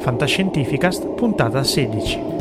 [0.00, 2.37] Fantascientificast, puntata 16.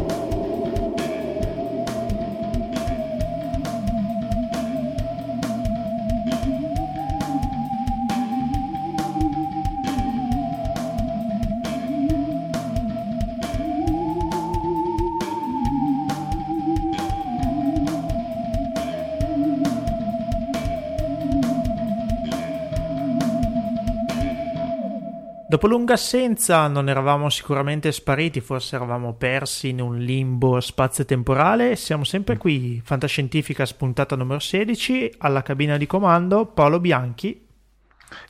[25.50, 31.78] Dopo lunga assenza non eravamo sicuramente spariti, forse eravamo persi in un limbo spazio-temporale.
[31.78, 37.48] Siamo sempre qui, Fantascientifica spuntata numero 16, alla cabina di comando Paolo Bianchi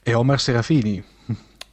[0.03, 1.03] e Omar Serafini.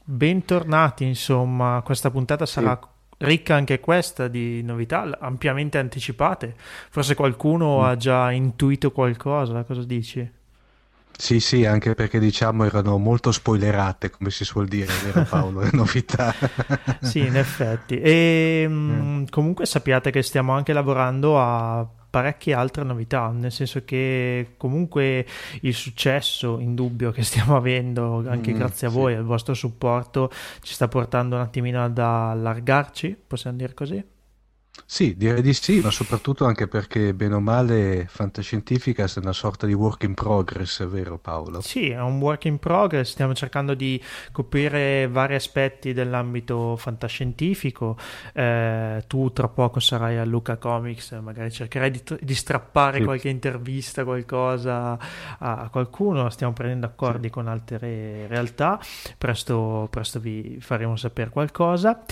[0.03, 3.27] Bentornati, insomma, questa puntata sarà sì.
[3.27, 6.55] ricca anche questa di novità ampiamente anticipate.
[6.89, 7.83] Forse qualcuno mm.
[7.83, 10.34] ha già intuito qualcosa, cosa dici?
[11.17, 15.71] Sì, sì, anche perché diciamo erano molto spoilerate, come si suol dire, vero Paolo, le
[15.73, 16.35] novità.
[17.01, 18.01] sì, in effetti.
[18.01, 19.25] E mm.
[19.31, 25.27] comunque sappiate che stiamo anche lavorando a parecchie altre novità, nel senso che comunque
[25.63, 29.19] il successo indubbio che stiamo avendo, anche mm, grazie a voi, sì.
[29.19, 30.31] al vostro supporto,
[30.63, 34.14] ci sta portando un attimino ad allargarci, possiamo dire così?
[34.87, 39.67] Sì, direi di sì, ma soprattutto anche perché bene o male Fantascientifica è una sorta
[39.67, 41.61] di work in progress, è vero Paolo?
[41.61, 44.01] Sì, è un work in progress, stiamo cercando di
[44.33, 47.97] coprire vari aspetti dell'ambito fantascientifico,
[48.35, 53.05] eh, tu tra poco sarai a Luca Comics, magari cercherai di, di strappare sì.
[53.05, 54.99] qualche intervista, qualcosa
[55.39, 57.33] a qualcuno, stiamo prendendo accordi sì.
[57.33, 58.79] con altre realtà,
[59.17, 62.05] presto, presto vi faremo sapere qualcosa,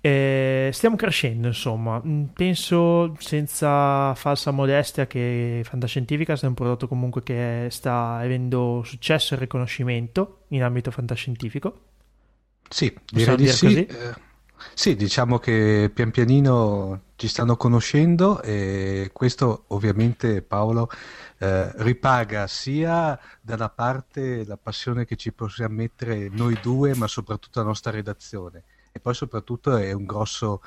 [0.00, 7.22] eh, stiamo crescendo insomma Mm, penso senza falsa modestia che Fantascientifica sia un prodotto comunque
[7.22, 11.80] che sta avendo successo e riconoscimento in ambito fantascientifico.
[12.68, 13.84] Sì, direi di sì.
[13.84, 14.14] Eh,
[14.74, 20.90] sì, diciamo che pian pianino ci stanno conoscendo e questo ovviamente Paolo
[21.38, 27.60] eh, ripaga sia dalla parte la passione che ci possiamo mettere noi due, ma soprattutto
[27.60, 28.64] la nostra redazione.
[28.92, 30.60] E poi soprattutto è un grosso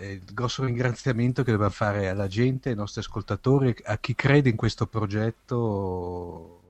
[0.00, 4.56] il grosso ringraziamento che dobbiamo fare alla gente, ai nostri ascoltatori, a chi crede in
[4.56, 6.60] questo progetto.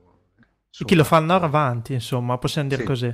[0.77, 3.13] E chi lo fa andare avanti, insomma, possiamo dire sì, così.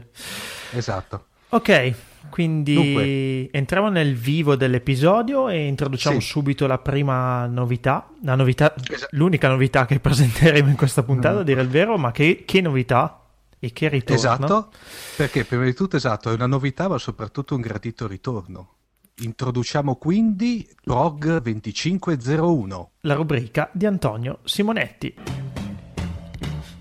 [0.71, 1.27] Esatto.
[1.49, 1.93] Ok,
[2.29, 3.49] quindi Dunque.
[3.51, 6.27] entriamo nel vivo dell'episodio e introduciamo sì.
[6.27, 9.15] subito la prima novità, la novità esatto.
[9.15, 11.39] l'unica novità che presenteremo in questa puntata, mm.
[11.39, 13.21] a dire il vero, ma che, che novità
[13.57, 14.15] e che ritorno.
[14.15, 14.71] Esatto,
[15.15, 18.74] perché prima di tutto esatto, è una novità ma soprattutto un gradito ritorno.
[19.17, 22.91] Introduciamo quindi Prog 2501.
[23.01, 25.13] La rubrica di Antonio Simonetti.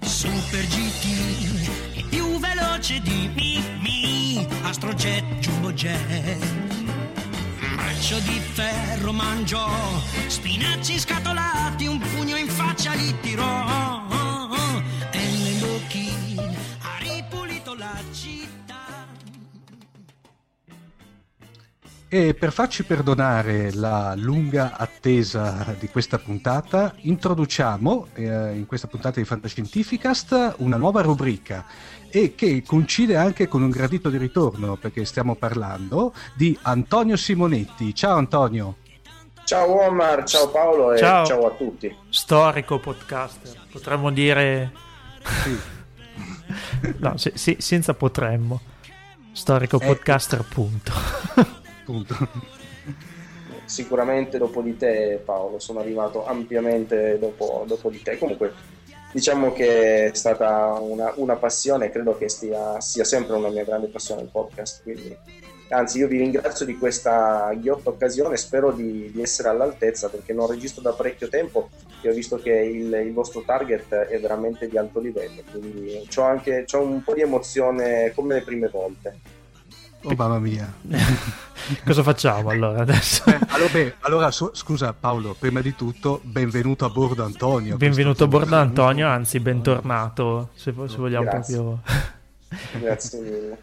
[0.00, 6.44] Super GT è più veloce di mi, mi Astrojet Jumbo Jet
[7.76, 9.68] Braccio di ferro mangiò
[10.26, 14.23] Spinaci scatolati Un pugno in faccia li tirò
[22.14, 29.18] E per farci perdonare la lunga attesa di questa puntata, introduciamo eh, in questa puntata
[29.18, 31.66] di Fantascientificast una nuova rubrica
[32.08, 37.92] e che coincide anche con un gradito di ritorno perché stiamo parlando di Antonio Simonetti.
[37.92, 38.76] Ciao Antonio.
[39.42, 41.92] Ciao Omar, ciao Paolo e ciao, ciao a tutti.
[42.10, 44.70] Storico podcaster, potremmo dire...
[45.42, 45.58] Sì.
[46.98, 48.60] no, se, se, senza potremmo.
[49.32, 50.92] Storico eh, podcaster, punto.
[51.84, 52.14] punto.
[53.64, 58.18] Sicuramente dopo di te, Paolo, sono arrivato ampiamente dopo, dopo di te.
[58.18, 58.52] Comunque,
[59.12, 63.86] diciamo che è stata una, una passione, credo che stia, sia sempre una mia grande
[63.86, 64.82] passione il podcast.
[64.82, 65.16] Quindi,
[65.68, 70.48] anzi, io vi ringrazio di questa ghiotta occasione, spero di, di, essere all'altezza perché non
[70.48, 71.70] registro da parecchio tempo
[72.02, 75.42] e ho visto che il, il vostro target è veramente di alto livello.
[75.50, 79.42] Quindi ho anche c'ho un po' di emozione come le prime volte.
[80.06, 80.70] Oh mamma mia.
[81.82, 83.24] Cosa facciamo allora adesso?
[83.24, 87.78] Eh, allora, beh, allora su, scusa Paolo, prima di tutto benvenuto a bordo Antonio.
[87.78, 91.54] Benvenuto a bordo Antonio, anzi bentornato se, se vogliamo Grazie.
[91.54, 91.80] proprio.
[92.80, 93.58] Grazie mille.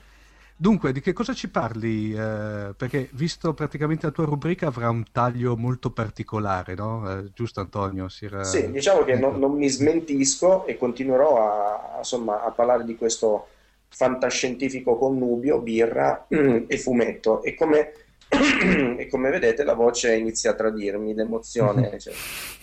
[0.56, 2.12] Dunque, di che cosa ci parli?
[2.14, 7.20] Eh, perché visto praticamente la tua rubrica avrà un taglio molto particolare, no?
[7.20, 8.08] Eh, giusto Antonio?
[8.20, 8.44] Era...
[8.44, 13.48] Sì, diciamo che non, non, mi smentisco e continuerò a, insomma, a parlare di questo
[13.94, 17.44] fantascientifico connubio, birra e fumetto.
[17.44, 17.94] E come,
[18.30, 22.00] e come vedete la voce inizia a tradirmi, l'emozione.
[22.00, 22.14] Cioè,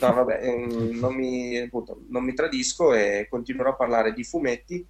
[0.00, 4.84] no, vabbè, ehm, non mi, appunto, non mi tradisco e continuerò a parlare di fumetti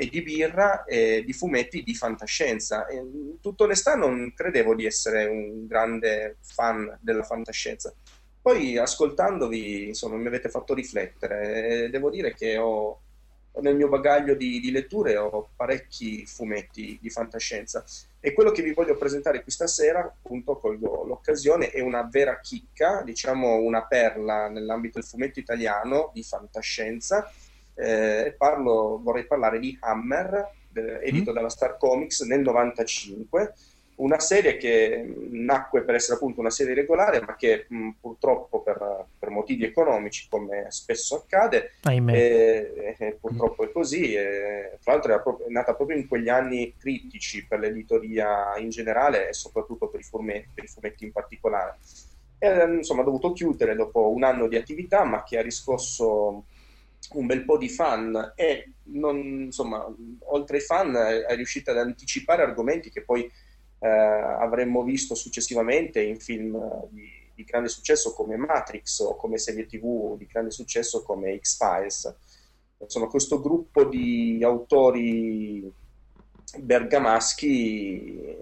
[0.00, 2.86] e di birra e di fumetti di fantascienza.
[2.86, 3.02] E,
[3.40, 7.92] tutta onestà non credevo di essere un grande fan della fantascienza.
[8.40, 13.00] Poi ascoltandovi, insomma, mi avete fatto riflettere devo dire che ho,
[13.60, 17.84] nel mio bagaglio di, di, letture ho parecchi fumetti di fantascienza
[18.20, 23.02] e quello che vi voglio presentare qui stasera, appunto colgo l'occasione, è una vera chicca,
[23.02, 27.30] diciamo una perla nell'ambito del fumetto italiano di fantascienza.
[27.74, 31.34] Eh, parlo, vorrei parlare di Hammer, eh, edito mm.
[31.34, 33.54] dalla Star Comics nel 95
[33.98, 39.06] una serie che nacque per essere appunto una serie regolare, ma che mh, purtroppo per,
[39.18, 41.72] per, motivi economici, come spesso accade,
[42.14, 44.14] e, e purtroppo è così.
[44.14, 48.70] E, tra l'altro è, proprio, è, nata proprio in quegli anni critici per l'editoria in
[48.70, 51.78] generale e soprattutto per i fumetti, per i fumetti in particolare.
[52.38, 56.44] E, insomma, ha dovuto chiudere dopo un anno di attività, ma che ha riscosso
[57.12, 59.84] un bel po' di fan e non, insomma,
[60.26, 63.30] oltre ai fan è riuscita ad anticipare argomenti che poi
[63.80, 66.58] eh, avremmo visto successivamente in film
[66.90, 72.16] di, di, grande successo come Matrix o come serie tv di grande successo come X-Files.
[72.78, 75.70] Insomma, questo gruppo di autori
[76.58, 78.36] bergamaschi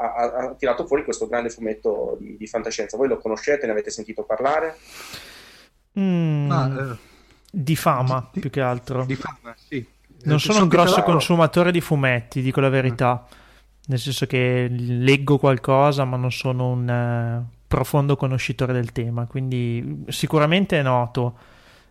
[0.00, 2.96] ha, ha, tirato fuori questo grande fumetto di, di, fantascienza.
[2.96, 4.76] Voi lo conoscete, ne avete sentito parlare?
[5.98, 6.96] Mm, ah, eh,
[7.50, 9.04] di fama, di, più che altro.
[9.04, 9.86] Di fama, sì.
[10.24, 13.26] Non sono un grosso consumatore di fumetti, dico la verità.
[13.26, 13.46] Mm
[13.88, 20.04] nel senso che leggo qualcosa ma non sono un uh, profondo conoscitore del tema, quindi
[20.08, 21.34] sicuramente è noto,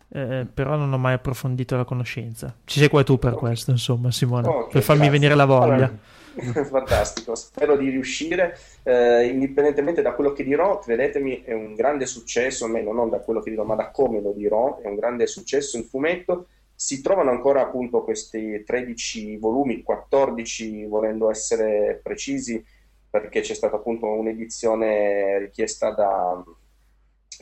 [0.09, 2.55] eh, però non ho mai approfondito la conoscenza.
[2.65, 3.47] Ci sei qua tu per okay.
[3.47, 5.19] questo, insomma, Simone, okay, per farmi grazie.
[5.19, 5.73] venire la voglia.
[5.73, 12.05] Allora, fantastico, spero di riuscire, eh, indipendentemente da quello che dirò, credetemi, è un grande
[12.05, 15.25] successo, almeno non da quello che dirò, ma da come lo dirò, è un grande
[15.25, 16.47] successo in fumetto
[16.79, 22.63] si trovano ancora appunto questi 13 volumi, 14 volendo essere precisi,
[23.09, 26.43] perché c'è stata appunto un'edizione richiesta da,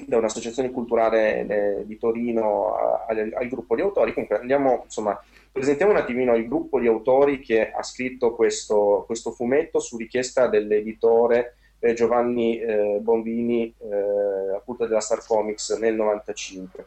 [0.08, 2.75] da un'associazione culturale eh, di Torino
[3.06, 4.13] al, al, gruppo di autori.
[4.13, 9.32] Comunque andiamo, insomma, presentiamo un attimino il gruppo di autori che ha scritto questo, questo
[9.32, 16.86] fumetto su richiesta dell'editore eh, Giovanni eh, Bombini, eh, appunto della Star Comics nel 95.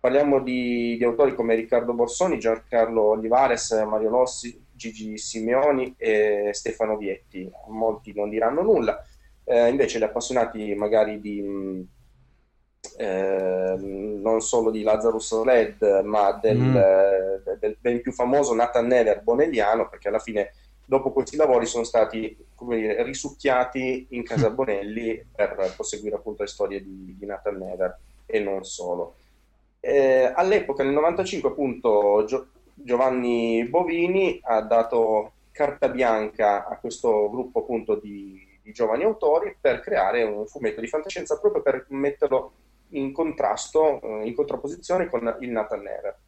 [0.00, 6.96] Parliamo di, di, autori come Riccardo Borsoni, Giancarlo Olivares, Mario Lossi, Gigi Simeoni e Stefano
[6.96, 7.50] Vietti.
[7.68, 9.04] Molti non diranno nulla.
[9.44, 11.86] Eh, invece gli appassionati magari di
[12.96, 16.76] eh, non solo di Lazarus Red, ma del, mm.
[16.76, 20.52] eh, del ben più famoso Nathan Never Bonelliano, perché alla fine
[20.86, 26.82] dopo questi lavori sono stati dire, risucchiati in casa Bonelli per proseguire appunto le storie
[26.82, 29.16] di, di Nathan Never e non solo.
[29.80, 37.60] Eh, all'epoca, nel 95, appunto, Gio- Giovanni Bovini ha dato carta bianca a questo gruppo
[37.60, 42.52] appunto di, di, giovani autori per creare un fumetto di fantascienza proprio per metterlo
[42.90, 46.18] in contrasto, eh, in contrapposizione con il Nathan Never.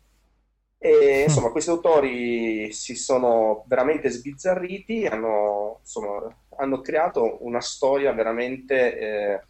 [0.79, 8.99] E insomma, questi autori si sono veramente sbizzarriti, hanno insomma, hanno creato una storia veramente
[8.99, 9.41] eh,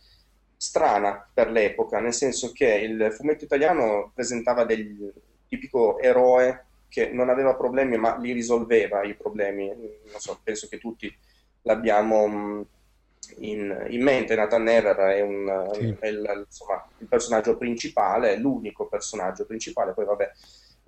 [0.62, 5.12] strana per l'epoca, nel senso che il fumetto italiano presentava del
[5.48, 9.66] tipico eroe che non aveva problemi ma li risolveva i problemi.
[9.66, 11.12] Non so, penso che tutti
[11.62, 12.60] l'abbiamo mm,
[13.38, 14.36] in, in mente.
[14.36, 15.96] Nathan Never è, un, sì.
[15.98, 20.30] è il, insomma, il, personaggio principale, l'unico personaggio principale, poi vabbè,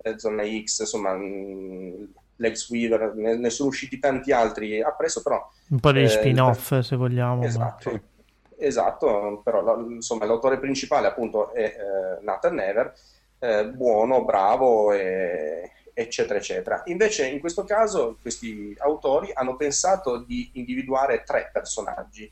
[0.03, 2.03] eh, Zona X, insomma, mm,
[2.37, 5.45] Lex Weaver, ne, ne, sono usciti tanti altri appresso, però...
[5.67, 7.43] Un po' degli eh, spin-off, se vogliamo.
[7.43, 7.91] Esatto.
[7.91, 8.01] Ma...
[8.57, 12.93] Esatto, però la, insomma, l'autore principale appunto è eh, Nathan Never,
[13.39, 16.83] eh, buono, bravo, e, eccetera, eccetera.
[16.85, 22.31] Invece in questo caso questi autori hanno pensato di individuare tre personaggi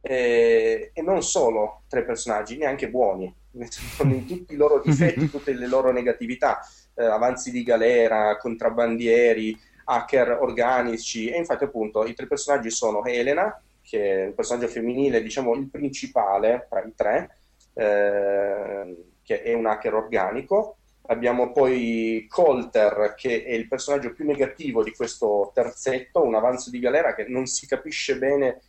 [0.00, 5.66] eh, e non solo tre personaggi, neanche buoni, in tutti i loro difetti, tutte le
[5.66, 6.60] loro negatività,
[6.94, 13.62] eh, avanzi di galera, contrabbandieri, hacker organici e infatti appunto i tre personaggi sono Elena,
[13.84, 17.36] che è il personaggio femminile, diciamo il principale tra i tre,
[17.74, 20.78] eh, che è un hacker organico.
[21.06, 26.78] Abbiamo poi Colter, che è il personaggio più negativo di questo terzetto, un avanzo di
[26.78, 28.62] galera che non si capisce bene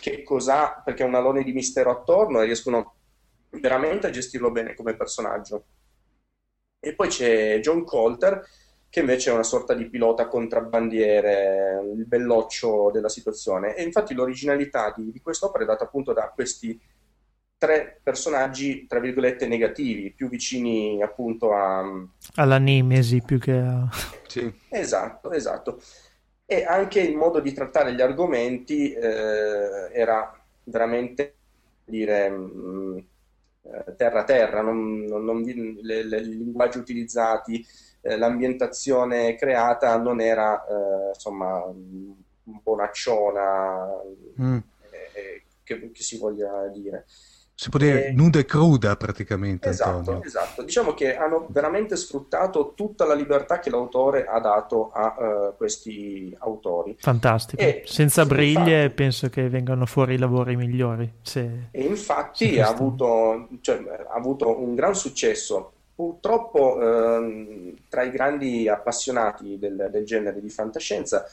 [0.00, 2.94] che cos'ha, perché ha un alone di mistero attorno e riescono
[3.48, 5.64] veramente a gestirlo bene come personaggio.
[6.80, 8.46] E poi c'è John Colter,
[8.94, 13.74] che invece è una sorta di pilota contrabbandiere, il belloccio della situazione.
[13.74, 16.80] E infatti l'originalità di, di quest'opera è data appunto da questi
[17.58, 21.82] tre personaggi, tra virgolette, negativi, più vicini appunto a...
[22.36, 23.88] alla Nemesi più che a...
[24.28, 24.54] Sì.
[24.68, 25.82] Esatto, esatto.
[26.46, 31.34] E anche il modo di trattare gli argomenti eh, era veramente,
[31.84, 32.98] dire, mh, mm,
[33.62, 37.66] eh, terra terra, non, non, non, le, le, i linguaggi utilizzati,
[38.04, 41.64] eh, l'ambientazione creata non era eh, insomma
[42.44, 43.86] bonacciona
[44.40, 44.58] mm.
[45.14, 47.06] Eh, che, che, si voglia dire.
[47.56, 48.12] Si può dire e...
[48.12, 49.68] nuda e cruda praticamente.
[49.68, 50.22] Esatto, Antonio.
[50.24, 50.62] esatto.
[50.62, 56.36] Diciamo che hanno veramente sfruttato tutta la libertà che l'autore ha dato a uh, questi
[56.40, 56.96] autori.
[56.98, 57.62] Fantastico.
[57.62, 61.10] E, Senza briglie infatti, penso che vengano fuori i lavori migliori.
[61.22, 61.68] Se...
[61.70, 68.68] E infatti ha avuto, cioè, ha avuto un gran successo Purtroppo ehm, tra i grandi
[68.68, 71.24] appassionati del, del, genere di fantascienza,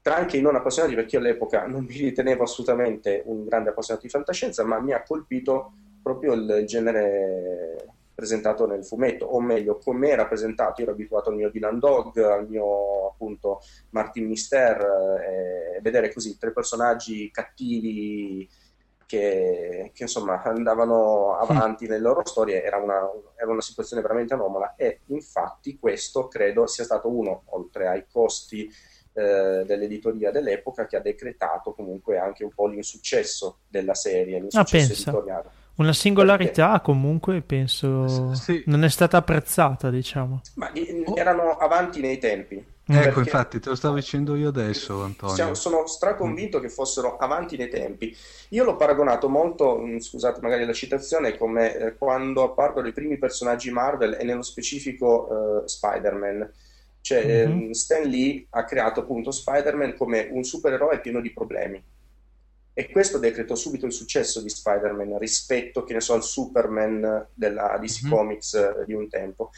[0.00, 4.06] tra anche i non appassionati, perché io all'epoca non mi ritenevo assolutamente un grande appassionato
[4.06, 10.10] di fantascienza, ma mi ha colpito proprio il genere presentato nel fumetto, o meglio, come
[10.10, 10.80] era presentato.
[10.80, 14.80] Io ero abituato al mio Dylan Dog, al mio appunto Martin Mister,
[15.26, 18.48] eh, vedere così tre personaggi cattivi
[19.06, 23.00] che, che, insomma andavano avanti nelle loro storie era una,
[23.36, 28.70] era una, situazione veramente anomala e infatti questo credo sia stato uno, oltre ai costi
[29.16, 35.12] eh, dell'editoria dell'epoca, che ha decretato comunque anche un po' l'insuccesso della serie, l'insuccesso ah,
[35.12, 35.50] editoriale.
[35.76, 36.84] Una singolarità Perché?
[36.84, 38.62] comunque penso sì.
[38.66, 40.40] non è stata apprezzata, diciamo.
[40.54, 40.72] Ma
[41.14, 42.64] erano avanti nei tempi.
[42.86, 45.34] Ecco, infatti, te lo stavo dicendo io adesso, Antonio.
[45.34, 46.60] Siamo, sono straconvinto mm.
[46.60, 48.14] che fossero avanti nei tempi.
[48.50, 53.16] Io l'ho paragonato molto, mm, scusate magari la citazione, come eh, quando apparvero i primi
[53.16, 56.52] personaggi Marvel e nello specifico eh, Spider-Man.
[57.00, 57.70] Cioè, mm-hmm.
[57.70, 61.82] eh, Stan Lee ha creato appunto Spider-Man come un supereroe pieno di problemi.
[62.76, 67.78] E questo decretò subito il successo di Spider-Man rispetto, che ne so, al Superman della
[67.80, 68.12] DC mm-hmm.
[68.12, 69.52] Comics eh, di un tempo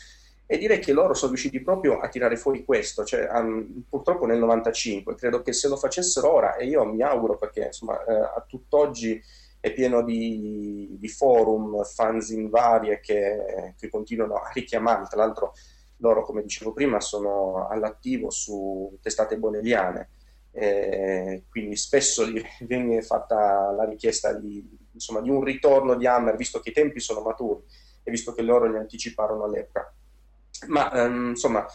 [0.48, 4.38] e direi che loro sono riusciti proprio a tirare fuori questo, cioè, um, purtroppo nel
[4.38, 8.44] 95, credo che se lo facessero ora, e io mi auguro perché insomma eh, a
[8.46, 9.20] tutt'oggi
[9.58, 15.54] è pieno di, di forum, fanzine varie che, che, continuano a richiamare, tra l'altro
[15.98, 20.10] loro come dicevo prima sono all'attivo su testate bonelliane,
[20.52, 22.24] eh, quindi spesso
[22.62, 27.00] viene fatta la richiesta di, insomma, di un ritorno di Hammer, visto che i tempi
[27.00, 27.64] sono maturi
[28.04, 29.92] e visto che loro li anticiparono all'epoca.
[30.68, 31.66] Ma um, insomma,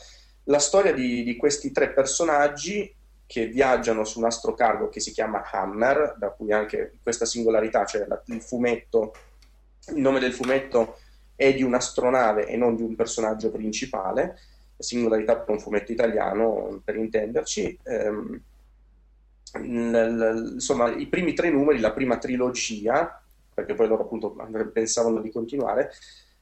[0.45, 2.93] la storia di, di, questi tre personaggi
[3.25, 8.05] che viaggiano su un astrocargo che si chiama Hammer, da cui anche questa singolarità, cioè
[8.07, 9.13] la, il fumetto,
[9.93, 10.97] il nome del fumetto
[11.35, 14.37] è di un'astronave e non di un personaggio principale,
[14.77, 17.79] singolarità per un fumetto italiano, per intenderci.
[19.53, 23.21] Nel, insomma, i primi tre numeri, la prima trilogia,
[23.53, 24.35] perché poi loro appunto
[24.71, 25.91] pensavano di continuare,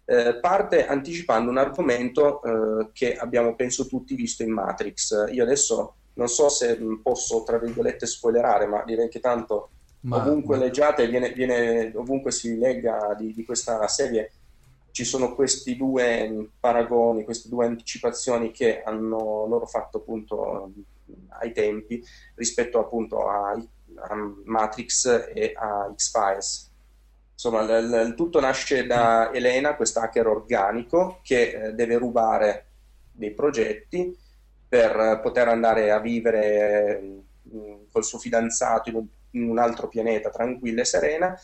[0.09, 5.27] eh, parte anticipando un argomento eh, che abbiamo, penso, tutti visto in Matrix.
[5.31, 9.69] Io adesso non so se posso, tra virgolette, spoilerare, ma direi che tanto
[10.01, 10.63] ma, ovunque ma...
[10.63, 14.31] leggiate, viene, viene, ovunque si legga di, di, questa serie,
[14.91, 20.71] ci sono questi due paragoni, queste due anticipazioni che hanno loro fatto appunto
[21.39, 22.03] ai tempi
[22.35, 23.67] rispetto appunto ai
[24.01, 26.68] a Matrix e a X-Files.
[27.41, 32.65] Insomma, l- il tutto nasce da Elena, questo hacker organico che eh, deve rubare
[33.13, 34.13] dei progetti
[34.67, 40.29] per poter andare a vivere eh, col suo fidanzato in un, in un altro pianeta
[40.29, 41.39] tranquilla e serena.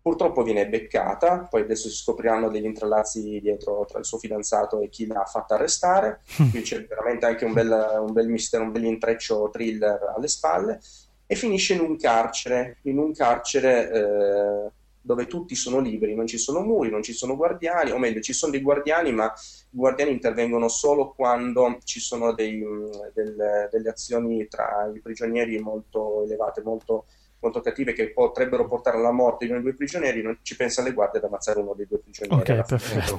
[0.00, 4.88] Purtroppo viene beccata, poi adesso si scopriranno degli intrallazzi dietro tra il suo fidanzato e
[4.88, 8.84] chi l'ha fatta arrestare, quindi c'è veramente anche un bel, un bel mistero, un bel
[8.84, 10.78] intreccio thriller alle spalle,
[11.26, 14.70] e finisce in un carcere, in un carcere eh,
[15.04, 18.32] dove tutti sono liberi, non ci sono muri, non ci sono guardiani, o meglio ci
[18.32, 22.64] sono dei guardiani, ma i guardiani intervengono solo quando ci sono dei,
[23.12, 27.04] del, delle azioni tra i prigionieri molto elevate, molto
[27.44, 30.82] molto cattive che potrebbero portare alla morte di uno dei due prigionieri, non ci pensa
[30.82, 32.58] le guardie ad ammazzare uno dei due prigionieri.
[32.58, 33.18] Ok, perfetto.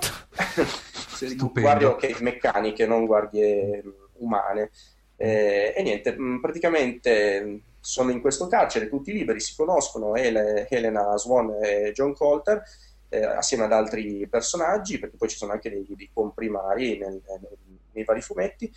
[1.62, 4.72] guardie okay, meccaniche, non guardie umane.
[5.16, 11.56] Eh, e niente, praticamente sono in questo carcere, tutti liberi, si conoscono, Ele, Helena Swan
[11.62, 12.64] e John Colter,
[13.10, 17.58] eh, assieme ad altri personaggi, perché poi ci sono anche dei, dei comprimari nel, nel,
[17.92, 18.72] nei vari fumetti,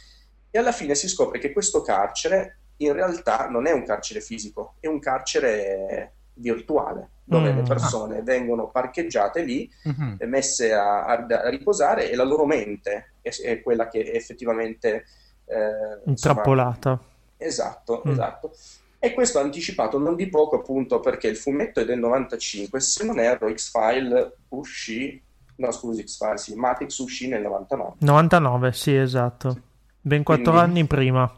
[0.50, 4.74] e alla fine si scopre che questo carcere in realtà non è un carcere fisico,
[4.78, 7.56] è un carcere virtuale dove mm.
[7.56, 10.16] le persone vengono parcheggiate lì, mm-hmm.
[10.30, 15.04] messe a, a, a, riposare e la loro mente è, è quella che è effettivamente
[15.44, 16.90] eh, intrappolata.
[16.90, 18.10] Insomma, esatto, mm.
[18.10, 18.52] esatto.
[19.00, 23.04] E questo ha anticipato non di poco appunto perché il fumetto è del 95, se
[23.04, 25.22] non erro X-File uscì,
[25.56, 27.94] no scusi X-File, sì, Matrix uscì nel 99.
[27.98, 29.60] 99, sì esatto,
[30.00, 30.70] ben quattro Quindi...
[30.70, 31.32] anni prima.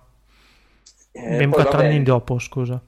[1.12, 2.80] Eh, ben quattro vabbè, anni dopo, scusa.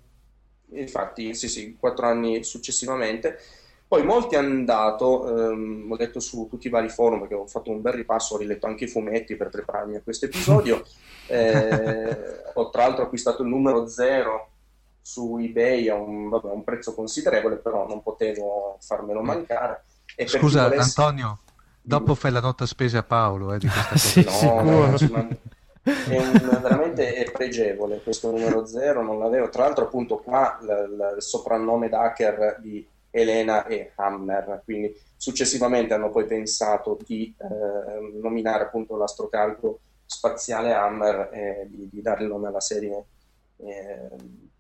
[0.70, 3.38] Infatti, sì, sì, quattro anni successivamente.
[3.86, 7.70] Poi molti hanno dato, ehm, ho letto su tutti i vari forum perché ho fatto
[7.70, 10.82] un bel ripasso, ho riletto anche i fumetti per prepararmi a questo episodio.
[11.28, 12.18] eh,
[12.54, 14.51] ho tra l'altro acquistato il numero zero
[15.02, 19.26] su eBay a un, vabbè, un prezzo considerevole, però non potevo farmelo mm.
[19.26, 19.85] mancare.
[20.16, 21.00] E Scusa volesse...
[21.00, 21.40] Antonio,
[21.82, 24.97] dopo fai la nota spese a Paolo eh, di questa cosa.
[24.97, 25.28] sì, no,
[25.85, 29.49] è un, veramente è pregevole questo numero zero, non l'avevo.
[29.49, 36.11] Tra l'altro, appunto, qua l- il soprannome d'hacker di Elena e Hammer, quindi successivamente hanno
[36.11, 42.48] poi pensato di eh, nominare appunto l'astrocargo spaziale Hammer e di, di, dare il nome
[42.48, 43.05] alla serie
[43.59, 44.09] eh,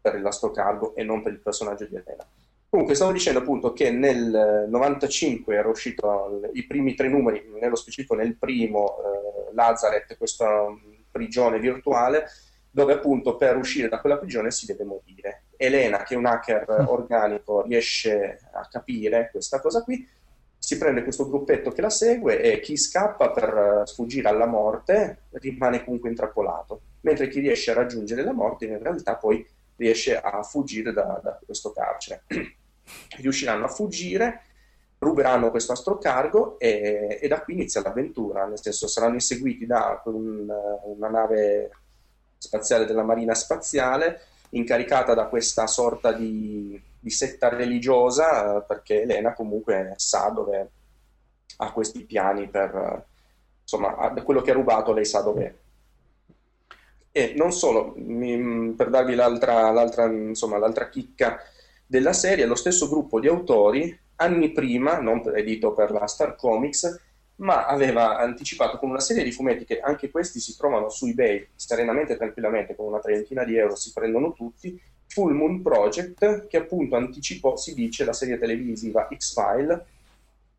[0.02, 2.26] per l'astrocargo e non per il personaggio di Elena.
[2.68, 8.14] Comunque, stavo dicendo appunto che nel 95 era uscito i primi tre numeri, nello specifico
[8.14, 12.26] nel primo eh, Lazareth, questo prigione virtuale
[12.70, 15.44] dove appunto per uscire da quella prigione si deve morire.
[15.56, 16.86] Elena, che è un hacker mm.
[16.86, 20.08] organico, riesce a capire questa cosa qui,
[20.56, 25.84] si prende questo gruppetto che la segue e chi scappa per sfuggire alla morte rimane
[25.84, 29.46] comunque intrappolato, mentre chi riesce a raggiungere la morte in realtà poi
[29.82, 32.24] riesce a fuggire da, da questo carcere.
[33.18, 34.42] Riusciranno a fuggire
[35.02, 40.48] ruberanno questo astrocargo e, e, da qui inizia l'avventura, nel senso saranno inseguiti da un,
[40.84, 41.70] una nave
[42.38, 49.94] spaziale della Marina Spaziale incaricata da questa sorta di, di setta religiosa perché Elena comunque
[49.96, 50.70] sa dove
[51.56, 53.04] ha questi piani per
[53.62, 55.61] insomma quello che ha rubato lei sa dove
[57.12, 61.38] e non solo mi, per darvi l'altra, l'altra, insomma, l'altra chicca
[61.86, 67.00] della serie lo stesso gruppo di autori anni prima, non edito per la Star Comics,
[67.36, 71.48] ma aveva anticipato con una serie di fumetti che anche questi si trovano su eBay
[71.54, 76.56] serenamente e tranquillamente con una trentina di euro si prendono tutti Full Moon Project che
[76.56, 79.86] appunto anticipò si dice la serie televisiva X-File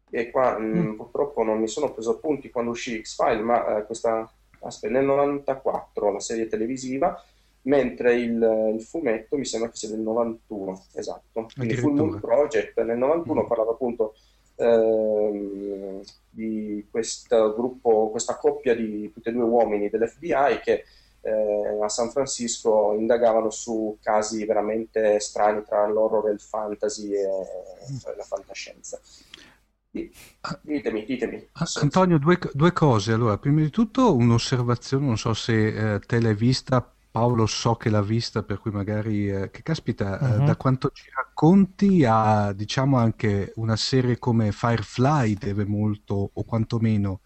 [0.09, 0.77] e qua mm.
[0.77, 4.29] mh, purtroppo non mi sono preso appunti quando uscì X-File ma eh, questa
[4.63, 7.21] aspetta nel 94 la serie televisiva
[7.63, 11.47] mentre il, il, fumetto mi sembra che sia del 91, esatto.
[11.55, 13.47] Quindi Full Moon Project nel 91 mm.
[13.47, 14.15] parlava appunto
[14.55, 20.83] eh, di questo gruppo, questa coppia di tutti e due uomini dell'FBI che
[21.21, 27.27] eh, a San Francisco indagavano su casi veramente strani tra l'horror e il fantasy e,
[27.27, 27.95] mm.
[28.11, 28.99] e la fantascienza.
[29.93, 31.47] Ditemi, ditemi.
[31.81, 33.13] Antonio, due, due, cose.
[33.13, 37.91] Allora, prima di tutto un'osservazione, non so se eh, te l'hai vista, Paolo so che
[37.91, 40.27] l'ha vista, per cui magari, eh, che caspita, uh-huh.
[40.27, 40.45] eh, mhm.
[40.45, 47.21] da quanto ci racconti a, diciamo, anche una serie come Firefly deve molto, o quantomeno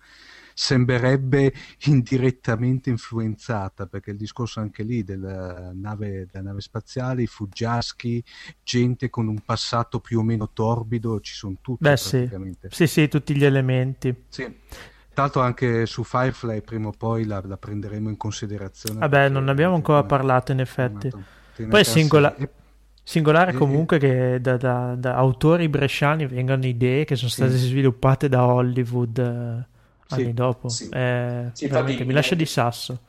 [0.60, 1.54] sembrerebbe
[1.86, 8.24] indirettamente influenzata, perché il discorso anche lì della nave, della nave spaziale, i fuggiaschi,
[8.64, 11.84] gente con un passato più o meno torbido, ci sono tutti.
[11.84, 12.28] Beh sì,
[12.70, 14.24] sì, sì, tutti gli elementi.
[14.30, 14.52] Sì.
[15.14, 18.98] Tanto anche su Firefly prima o poi la, la prenderemo in considerazione.
[18.98, 21.12] Vabbè, non ne abbiamo ancora parlato in effetti.
[21.70, 22.36] Poi è singola...
[23.04, 27.68] Singolare comunque che da, da, da, autori bresciani vengano idee che sono state sì.
[27.68, 29.66] sviluppate da Hollywood
[30.10, 30.70] anni dopo.
[30.70, 30.90] Sì.
[30.90, 33.00] Eh, sì, infatti, mi lascia di sasso.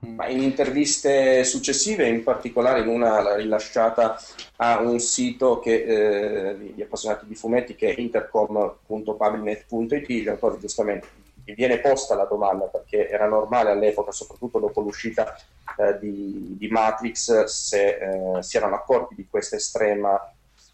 [0.00, 4.20] Ma in interviste successive, in particolare in una rilasciata
[4.56, 11.54] a un sito che, eh, di appassionati di fumetti che è intercom.publinet.it, poi giustamente gli
[11.54, 15.36] viene posta la domanda perché era normale all'epoca, soprattutto dopo l'uscita
[15.78, 20.18] eh, di, di, Matrix, se eh, si erano accorti di questa estrema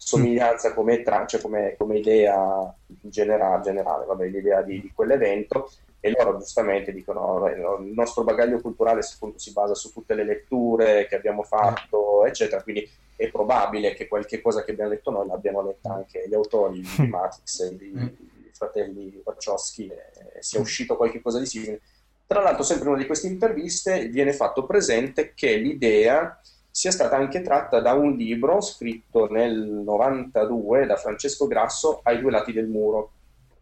[0.03, 6.09] somiglianza come, tra, cioè come, come idea generale, generale vabbè, l'idea di, di, quell'evento e
[6.09, 11.15] loro giustamente dicono il nostro bagaglio culturale appunto, si basa su tutte le letture che
[11.15, 15.93] abbiamo fatto eccetera quindi è probabile che qualche cosa che abbiamo letto noi l'abbiano letta
[15.93, 18.05] anche gli autori di Matrix e di, mm.
[18.05, 21.81] di fratelli Wachowski e sia uscito qualche cosa di simile.
[22.25, 27.17] Tra l'altro sempre in una di queste interviste viene fatto presente che l'idea sia stata
[27.17, 32.67] anche tratta da un libro scritto nel 92 da Francesco Grasso ai due lati del
[32.67, 33.11] muro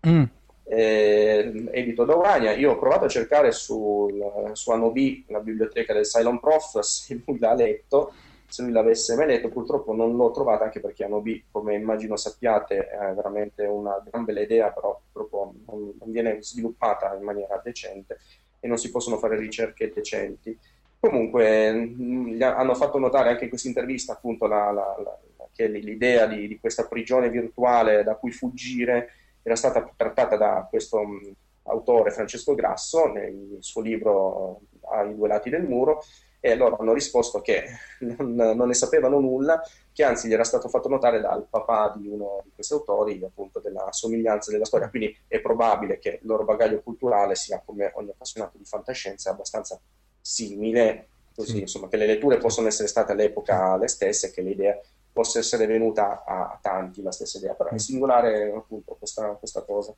[0.08, 0.24] mm
[0.72, 2.52] eh, edito da Urania.
[2.52, 7.40] Io ho provato a cercare sul, su Anobi, la biblioteca del Cylon Prof, se lui
[7.40, 8.14] l'ha letto,
[8.48, 12.88] se lui l'avesse mai letto, purtroppo non l'ho trovata anche perché Anobi, come immagino sappiate,
[12.88, 18.20] è veramente una gran bella idea, però purtroppo non, non viene sviluppata in maniera decente
[18.60, 20.58] e non si possono fare ricerche decenti.
[21.00, 25.20] Comunque mh, hanno fatto notare anche in questa intervista appunto la, la, la,
[25.54, 29.10] che l'idea di, di, questa prigione virtuale da cui fuggire
[29.42, 31.34] era stata trattata da questo um,
[31.64, 36.02] autore Francesco Grasso nel suo libro Ai due lati del muro
[36.42, 37.64] e loro hanno risposto che
[38.00, 42.08] non, non, ne sapevano nulla, che anzi gli era stato fatto notare dal papà di
[42.08, 46.46] uno di questi autori appunto della somiglianza della storia, quindi è probabile che il loro
[46.46, 49.80] bagaglio culturale sia come ogni appassionato di fantascienza abbastanza
[50.30, 51.60] simile, così sì.
[51.62, 55.40] insomma che le letture possono essere state all'epoca le stesse e che le idee possa
[55.40, 59.94] essere venuta a, tanti la stessa idea, però è singolare appunto questa, questa cosa.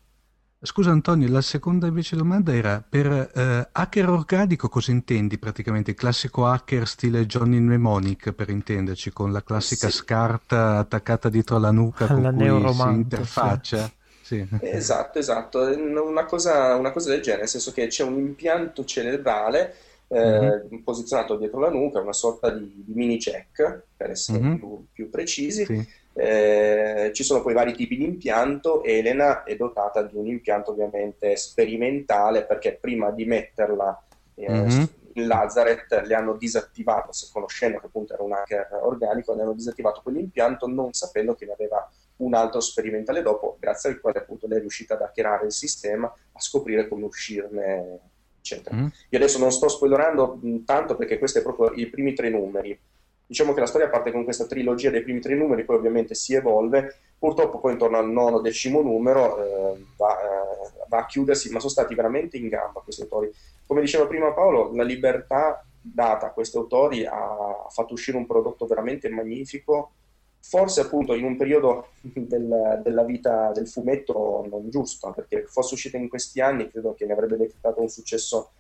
[0.64, 5.92] Scusa Antonio, la seconda invece domanda era per eh, hacker organico cosa intendi praticamente?
[5.92, 9.98] Il classico hacker stile Johnny Mnemonic per intenderci, con la classica sì.
[9.98, 13.86] scarta attaccata dietro la nuca con la cui si interfaccia?
[13.86, 14.00] Sì.
[14.22, 14.48] Sì.
[14.62, 19.76] Esatto, esatto, una cosa, una cosa del genere, nel senso che c'è un impianto cerebrale
[20.12, 20.84] eh, mm-hmm.
[20.84, 24.56] posizionato dietro la nuca, una sorta di, di mini check per essere mm-hmm.
[24.56, 25.64] più, più, precisi.
[25.66, 26.00] Sì.
[26.14, 28.84] Eh, ci sono poi vari tipi di impianto.
[28.84, 34.04] Elena è dotata di un impianto ovviamente sperimentale perché prima di metterla
[34.36, 34.84] eh, mm-hmm.
[35.14, 39.54] in Lazaret le hanno disattivato, se conoscendo che appunto era un hacker organico, le hanno
[39.54, 44.46] disattivato quell'impianto non sapendo che ne aveva un altro sperimentale dopo, grazie al quale appunto
[44.46, 48.11] lei è riuscita ad hackerare il sistema, a scoprire come uscirne
[48.42, 48.76] eccetera.
[48.76, 48.88] Mm.
[49.10, 52.78] Io adesso non sto spoilerando tanto perché questi sono proprio i primi tre numeri.
[53.26, 56.34] Diciamo che la storia parte con questa trilogia dei primi tre numeri, poi ovviamente si
[56.34, 56.98] evolve.
[57.18, 61.72] Purtroppo poi intorno al nono, decimo numero eh, va, eh, va, a chiudersi, ma sono
[61.72, 63.32] stati veramente in gamba questi autori.
[63.66, 68.66] Come diceva prima Paolo, la libertà data a questi autori ha fatto uscire un prodotto
[68.66, 69.94] veramente magnifico
[70.42, 75.98] forse appunto in un periodo del, della vita del fumetto non giusto, perché fosse uscita
[75.98, 78.52] in questi anni credo che ne avrebbe decretato un successo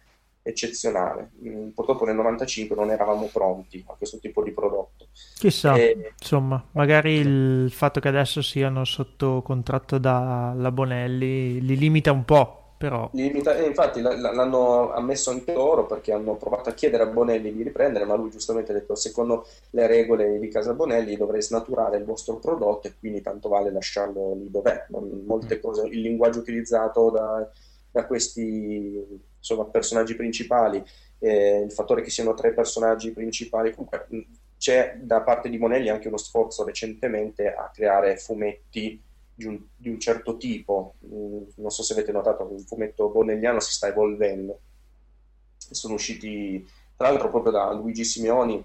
[0.43, 1.31] eccezionale.
[1.43, 5.07] Mm, purtroppo nel 95 non eravamo pronti a questo tipo di prodotto.
[5.35, 6.13] Chissà, e...
[6.19, 12.60] insomma, magari il fatto che adesso siano sotto contratto dalla Bonelli li limita un po'
[12.81, 13.07] però...
[13.13, 13.55] Limita...
[13.63, 18.15] infatti l'hanno ammesso anche loro perché hanno provato a chiedere a Bonelli di riprendere, ma
[18.15, 22.87] lui giustamente ha detto secondo le regole di Casa Bonelli dovrei snaturare il vostro prodotto
[22.87, 24.87] e quindi tanto vale lasciarlo lì dov'è.
[24.89, 25.61] Molte mm.
[25.61, 27.47] cose, il linguaggio utilizzato da,
[27.91, 30.83] da questi insomma, personaggi principali,
[31.19, 34.07] eh, il fattore che siano tre personaggi principali, comunque
[34.57, 38.99] c'è da parte di Bonelli anche uno sforzo recentemente a creare fumetti
[39.41, 40.95] di un, di un certo tipo.
[41.05, 44.59] Mm, non so se avete notato il fumetto bonelliano si sta evolvendo.
[45.57, 48.63] Sono usciti, tra l'altro, proprio da Luigi Simeoni,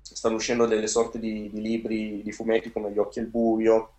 [0.00, 3.92] stanno uscendo delle sorte di, di libri di fumetti come Gli occhi al buio,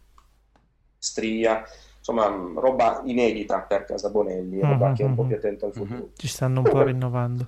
[0.97, 1.63] Stria,
[1.97, 5.29] insomma, roba inedita per Casa Bonelli, mm-hmm, roba che è un po' mm-hmm.
[5.29, 5.87] più attenta al mm-hmm.
[5.87, 6.09] futuro.
[6.15, 7.47] Ci stanno un po' rinnovando.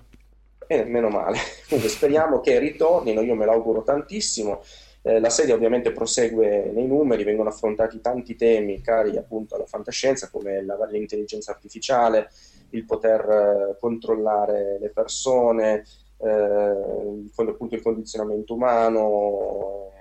[0.68, 1.38] Eh, meno male.
[1.70, 4.62] Comunque speriamo che ritornino, io me l'auguro tantissimo.
[5.08, 10.30] Eh, la serie ovviamente prosegue nei numeri, vengono affrontati tanti temi cari appunto alla fantascienza
[10.30, 12.30] come la, l'intelligenza artificiale,
[12.72, 15.86] il poter eh, controllare le persone,
[16.18, 19.92] eh, appunto il condizionamento umano,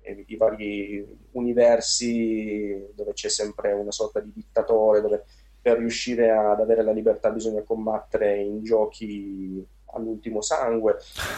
[0.00, 5.24] eh, i vari universi dove c'è sempre una sorta di dittatore, dove
[5.60, 10.96] per riuscire ad avere la libertà bisogna combattere in giochi all'ultimo sangue,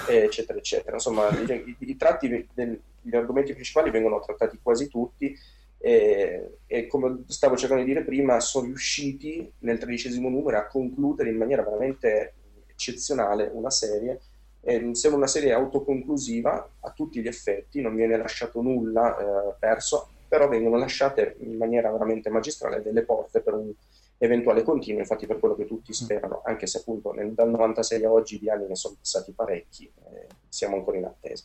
[0.09, 0.95] eccetera, eccetera.
[0.95, 5.37] Insomma, i, i tratti del, gli argomenti principali vengono trattati quasi tutti
[5.79, 11.29] e, e, come stavo cercando di dire prima, sono riusciti nel tredicesimo numero a concludere
[11.29, 12.35] in maniera veramente
[12.67, 14.21] eccezionale una serie.
[14.63, 20.09] E sembra una serie autoconclusiva a tutti gli effetti, non viene lasciato nulla eh, perso,
[20.27, 23.71] però vengono lasciate in maniera veramente magistrale delle porte per un
[24.17, 28.11] eventuale continuo, infatti per quello che tutti sperano, anche se appunto nel, dal 96 a
[28.11, 31.45] oggi di anni ne sono passati parecchi, eh, siamo ancora in attesa.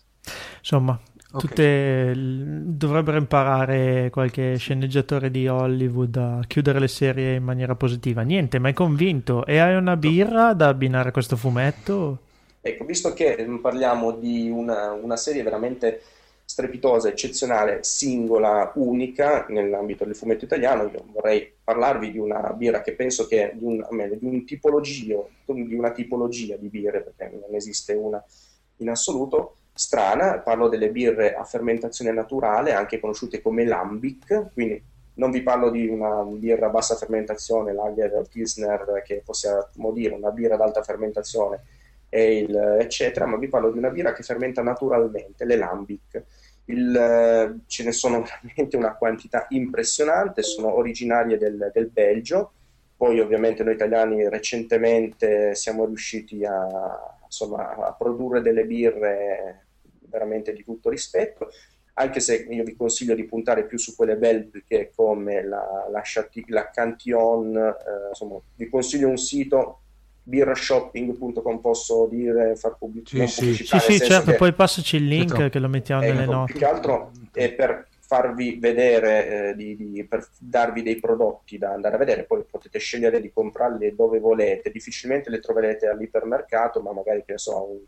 [0.59, 0.97] Insomma,
[1.31, 1.47] Okay.
[1.47, 8.23] Tutte, dovrebbero imparare qualche sceneggiatore di Hollywood a chiudere le serie in maniera positiva.
[8.23, 9.45] Niente, ma è convinto.
[9.45, 12.19] E hai una birra da abbinare a questo fumetto?
[12.61, 16.01] Ecco, visto che parliamo di una, una serie veramente
[16.43, 22.93] strepitosa, eccezionale, singola, unica nell'ambito del fumetto italiano, io vorrei parlarvi di una birra che
[22.93, 27.53] penso che di, un, meglio, di, un tipologio, di una tipologia di birre, perché non
[27.53, 28.19] esiste una
[28.77, 35.31] in assoluto, strana, parlo delle birre a fermentazione naturale, anche conosciute come lambic, quindi non
[35.31, 40.31] vi parlo di una birra a bassa fermentazione, lager o pilsner, che possiamo dire una
[40.31, 41.61] birra ad alta fermentazione,
[42.09, 46.23] il, eccetera, ma vi parlo di una birra che fermenta naturalmente, le lambic.
[46.65, 52.51] Il, ce ne sono veramente una quantità impressionante, sono originarie del, del Belgio,
[52.97, 59.67] poi ovviamente noi italiani recentemente siamo riusciti a, insomma, a produrre delle birre
[60.09, 61.49] veramente di tutto rispetto,
[61.93, 66.01] anche se io vi consiglio di puntare più su quelle belliche come la, la,
[66.47, 69.81] la Cantillon, eh, insomma, vi consiglio un sito
[70.23, 73.25] birrashopping.com posso dire, far pubblicità.
[73.25, 74.37] Sì, sì, sì, sì certo, che...
[74.37, 75.49] poi passaci il link certo.
[75.49, 76.51] che lo mettiamo ecco, nelle note.
[76.51, 81.73] Più che altro è per farvi vedere, eh, di, di, per darvi dei prodotti da
[81.73, 86.93] andare a vedere, poi potete scegliere di comprarli dove volete, difficilmente le troverete all'ipermercato, ma
[86.93, 87.79] magari che so, un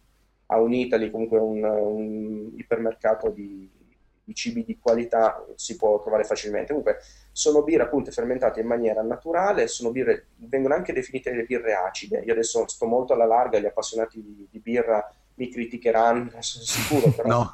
[0.51, 3.69] a un Italy, comunque un, un ipermercato di,
[4.23, 6.67] di, cibi di qualità, si può trovare facilmente.
[6.67, 6.97] Comunque
[7.31, 12.19] sono birre appunto fermentate in maniera naturale, birre, vengono anche definite le birre acide.
[12.19, 17.11] Io adesso sto molto alla larga, gli appassionati di, di birra mi criticheranno, sono sicuro,
[17.15, 17.53] però no.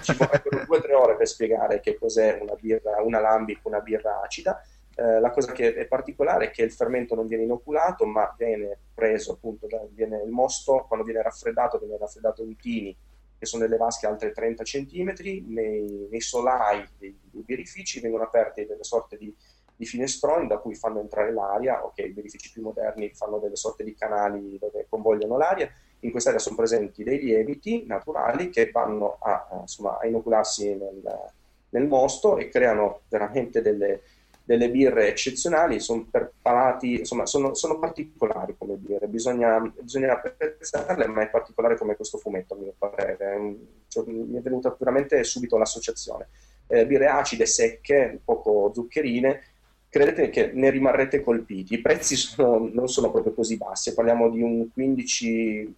[0.00, 3.80] ci vorrebbero due o tre ore per spiegare che cos'è una birra, una lambic, una
[3.80, 4.62] birra acida.
[4.98, 8.76] Eh, la cosa che è particolare è che il fermento non viene inoculato, ma viene
[8.92, 12.96] preso appunto, da, viene il mosto quando viene raffreddato, viene raffreddato in tini,
[13.38, 15.14] che sono delle vasche alte 30 cm,
[15.46, 19.32] nei, nei solai dei, dei, birrifici vengono aperte delle sorte di,
[19.76, 23.84] di, finestroni da cui fanno entrare l'aria, ok, i birrifici più moderni fanno delle sorte
[23.84, 29.58] di canali dove convogliano l'aria, in quest'area sono presenti dei lieviti naturali che vanno a,
[29.60, 31.30] insomma, a inocularsi nel,
[31.68, 34.02] nel mosto e creano veramente delle
[34.48, 41.06] delle birre eccezionali, sono per palati, insomma, sono, sono particolari come birre, bisogna, bisogna apprezzarle,
[41.06, 43.56] ma è particolare come questo fumetto, a mio parere.
[43.88, 46.28] Cioè, mi è venuta veramente subito l'associazione.
[46.66, 49.42] Eh, birre acide, secche, poco zuccherine,
[49.90, 51.74] credete che ne rimarrete colpiti.
[51.74, 55.76] I prezzi sono, non sono proprio così bassi, parliamo di un 15,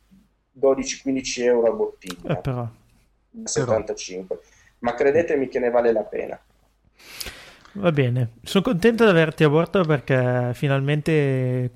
[0.60, 2.68] 12-15 euro a bottiglia, eh, però.
[3.42, 4.38] 75,
[4.78, 6.40] ma credetemi che ne vale la pena.
[7.72, 11.70] Va bene, sono contento di averti a bordo perché finalmente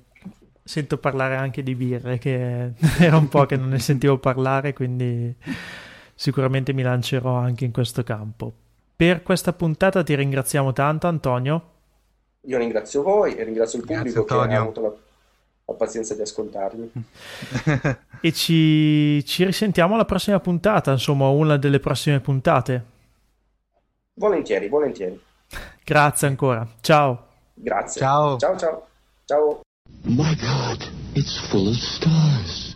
[0.61, 5.33] sento parlare anche di birre, che era un po' che non ne sentivo parlare, quindi
[6.13, 8.51] sicuramente mi lancerò anche in questo campo.
[8.95, 11.71] Per questa puntata ti ringraziamo tanto Antonio.
[12.41, 14.93] Io ringrazio voi e ringrazio il pubblico Grazie, che ha avuto la,
[15.65, 16.91] la, pazienza di ascoltarmi.
[18.21, 22.93] e ci, ci risentiamo alla prossima puntata, insomma una delle prossime puntate.
[24.13, 25.19] Volentieri, volentieri.
[25.83, 26.67] Grazie ancora.
[26.81, 27.27] Ciao.
[27.53, 28.01] Grazie.
[28.01, 28.37] Ciao.
[28.37, 28.87] Ciao ciao.
[29.25, 29.61] Ciao.
[30.03, 32.74] My God, it's full of stars.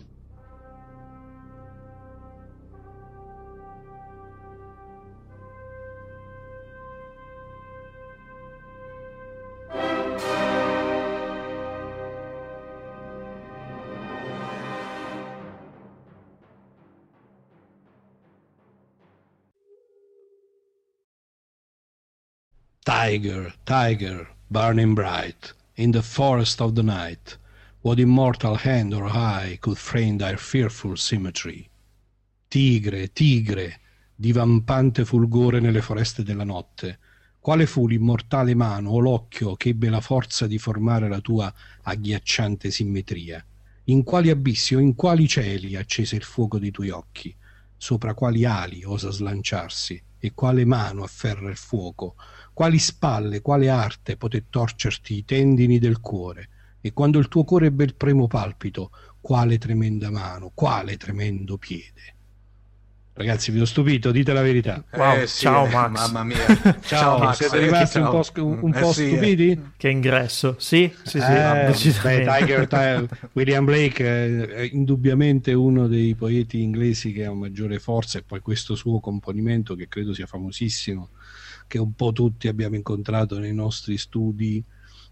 [22.89, 27.37] Tiger, tiger, burning bright, in the forest of the night,
[27.81, 31.69] what immortal hand or eye could frame thy fearful symmetry?
[32.49, 33.79] Tigre, tigre,
[34.15, 36.97] divampante fulgore nelle foreste della notte,
[37.39, 42.71] quale fu l'immortale mano o l'occhio che ebbe la forza di formare la tua agghiacciante
[42.71, 43.45] simmetria?
[43.83, 47.35] In quali abissi o in quali cieli accese il fuoco dei tuoi occhi?
[47.77, 50.01] Sopra quali ali osa slanciarsi?
[50.21, 52.15] E quale mano afferra il fuoco?
[52.59, 56.49] Quali spalle, quale arte poté torcerti i tendini del cuore,
[56.81, 58.91] e quando il tuo cuore ebbe il primo palpito,
[59.21, 62.15] quale tremenda mano, quale tremendo piede.
[63.13, 64.83] Ragazzi, vi ho stupito, dite la verità.
[64.91, 65.89] Wow, eh, sì, ciao eh, Max.
[65.89, 66.45] Mamma mia.
[66.79, 67.37] ciao, ciao Max.
[67.37, 68.13] Siete rimasti ciao.
[68.13, 69.61] un po', un eh, po sì, stupiti?
[69.77, 70.55] Che ingresso.
[70.57, 71.25] Sì, sì, sì.
[71.25, 77.79] Eh, beh, Tiger, Tiger, William Blake è indubbiamente uno dei poeti inglesi che ha maggiore
[77.79, 81.11] forza e poi questo suo componimento che credo sia famosissimo,
[81.69, 84.61] che un po' tutti abbiamo incontrato nei nostri studi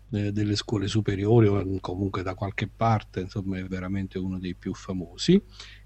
[0.09, 4.73] eh, delle scuole superiori o comunque da qualche parte, insomma è veramente uno dei più
[4.73, 5.39] famosi.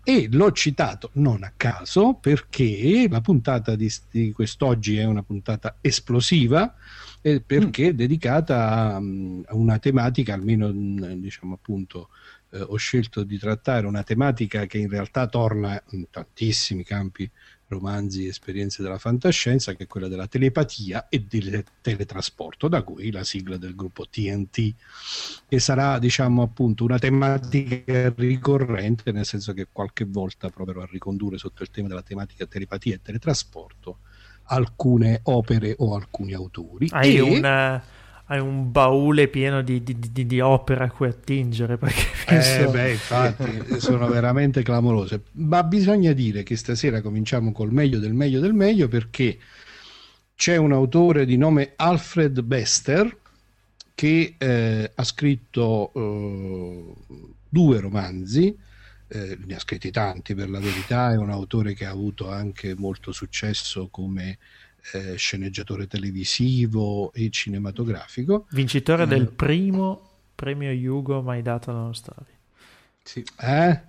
[0.04, 5.78] E l'ho citato non a caso perché la puntata di, di quest'oggi è una puntata
[5.82, 6.74] esplosiva
[7.22, 12.10] eh, perché è dedicata a, a, una tematica, almeno diciamo appunto
[12.52, 17.30] eh, ho scelto di trattare una tematica che in realtà torna in tantissimi campi
[17.72, 23.12] romanzi e esperienze della fantascienza, che è quella della telepatia e del teletrasporto, da cui
[23.12, 24.74] la sigla del gruppo TNT,
[25.48, 31.38] che sarà, diciamo, appunto una tematica ricorrente, nel senso che qualche volta proverò a ricondurre
[31.38, 34.00] sotto il tema della tematica telepatia e teletrasporto
[34.46, 36.88] alcune opere o alcuni autori.
[36.92, 37.22] Hai e...
[37.22, 37.82] una
[38.32, 41.78] hai un baule pieno di, di, di, di opere a cui attingere.
[41.78, 42.60] Perché penso...
[42.62, 45.24] eh, beh, infatti, sono veramente clamorose.
[45.34, 49.38] Ma bisogna dire che stasera cominciamo col meglio del meglio del meglio perché
[50.34, 53.18] c'è un autore di nome Alfred Bester
[53.94, 56.94] che eh, ha scritto eh,
[57.50, 58.58] due romanzi.
[59.14, 62.76] Eh, ne ha scritti tanti per la verità, è un autore che ha avuto anche
[62.78, 64.38] molto successo come
[64.94, 68.48] eh, sceneggiatore televisivo e cinematografico.
[68.52, 72.40] Vincitore eh, del primo premio Hugo mai dato alla nostra storia.
[73.04, 73.24] Sì.
[73.40, 73.82] Eh?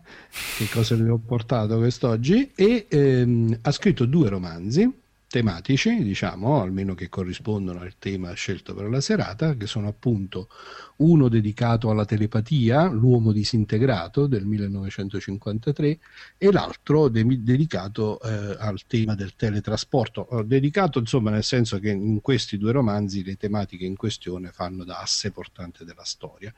[0.56, 2.52] Che cosa le ho portato quest'oggi?
[2.54, 5.01] E ehm, ha scritto due romanzi
[5.32, 10.50] tematici, diciamo, almeno che corrispondono al tema scelto per la serata, che sono appunto
[10.96, 15.98] uno dedicato alla telepatia, L'uomo disintegrato del 1953,
[16.36, 20.42] e l'altro de- dedicato eh, al tema del teletrasporto.
[20.44, 24.98] Dedicato, insomma, nel senso che in questi due romanzi le tematiche in questione fanno da
[24.98, 26.52] asse portante della storia.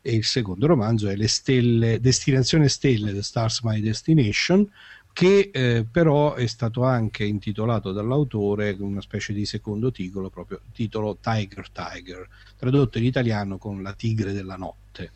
[0.00, 4.70] E il secondo romanzo è Le stelle, Destinazione Stelle, The Stars My Destination,
[5.12, 10.60] che eh, però è stato anche intitolato dall'autore con una specie di secondo titolo, proprio
[10.72, 15.10] titolo Tiger Tiger, tradotto in italiano con La tigre della notte,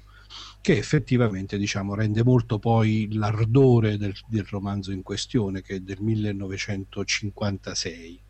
[0.61, 6.01] che effettivamente diciamo, rende molto poi l'ardore del, del romanzo in questione, che è del
[6.01, 8.21] 1956.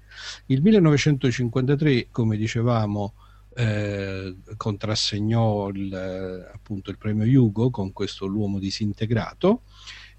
[0.47, 3.15] Il 1953, come dicevamo,
[3.57, 9.63] eh, contrassegnò il, appunto il premio Hugo con questo L'uomo disintegrato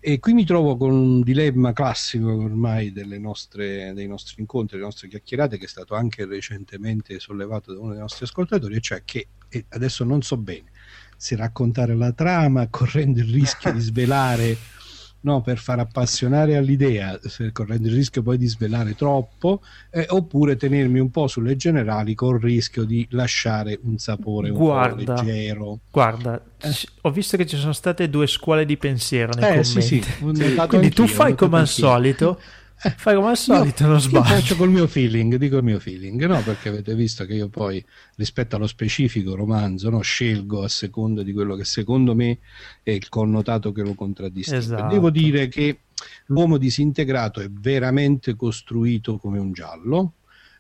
[0.08, 5.08] e qui mi trovo con un dilemma classico ormai nostre, dei nostri incontri, delle nostre
[5.08, 9.30] chiacchierate, che è stato anche recentemente sollevato da uno dei nostri ascoltatori, cioè che
[9.70, 10.70] adesso non so bene
[11.18, 14.56] se raccontare la trama correndo il rischio di svelare
[15.26, 17.20] no, per far appassionare all'idea,
[17.52, 22.36] correndo il rischio poi di svelare troppo, eh, oppure tenermi un po' sulle generali con
[22.36, 25.80] il rischio di lasciare un sapore un guarda, po' leggero.
[25.90, 26.70] Guarda, eh.
[27.02, 30.90] ho visto che ci sono state due scuole di pensiero nei eh, sì, sì, Quindi
[30.92, 32.40] tu fai come al solito
[32.86, 34.26] eh, fai come al solito, io, non sbaglio.
[34.26, 36.40] faccio col mio feeling, dico il mio feeling, no?
[36.44, 37.84] Perché avete visto che io poi
[38.18, 40.02] rispetto allo specifico romanzo no?
[40.02, 42.38] scelgo a seconda di quello che secondo me
[42.84, 44.64] è il connotato che lo contraddistingue.
[44.64, 44.94] Esatto.
[44.94, 45.80] Devo dire che
[46.28, 50.14] l'uomo disintegrato è veramente costruito come un giallo,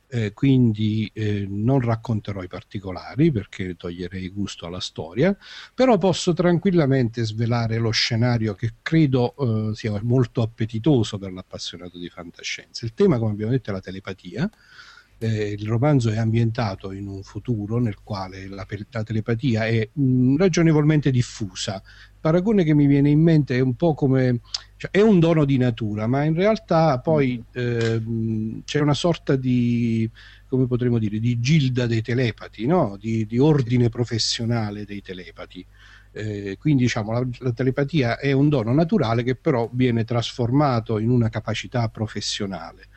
[0.07, 5.35] eh, quindi eh, non racconterò i particolari perché toglierei gusto alla storia,
[5.73, 9.35] però posso tranquillamente svelare lo scenario che credo
[9.71, 12.85] eh, sia molto appetitoso per l'appassionato di fantascienza.
[12.85, 14.49] Il tema, come abbiamo detto, è la telepatia.
[15.17, 20.03] Eh, il romanzo è ambientato in un futuro nel quale la, la telepatia è mh,
[20.03, 21.81] mm, ragionevolmente diffusa.
[22.25, 24.39] Paragone che mi viene in mente è un po' come
[24.77, 28.01] cioè, è un dono di natura, ma in realtà poi eh,
[28.65, 30.09] c'è una sorta di,
[30.47, 32.97] come potremmo dire, di gilda dei telepati, no?
[32.99, 35.63] di, di, ordine professionale dei telepati.
[36.13, 41.11] Eh, quindi diciamo la, la, telepatia è un dono naturale che però viene trasformato in
[41.11, 42.87] una capacità professionale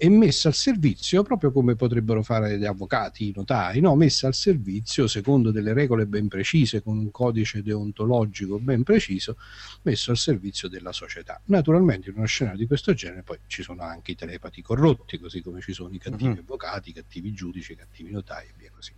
[0.00, 3.96] e messa al servizio proprio come potrebbero fare gli avvocati, i notai, no?
[3.96, 9.36] messa al servizio secondo delle regole ben precise, con un codice deontologico ben preciso,
[9.82, 11.40] messo al servizio della società.
[11.46, 15.42] Naturalmente in uno scenario di questo genere poi ci sono anche i telepati corrotti, così
[15.42, 16.38] come ci sono i cattivi uh-huh.
[16.38, 18.92] avvocati, i cattivi giudici, i cattivi notai e via così.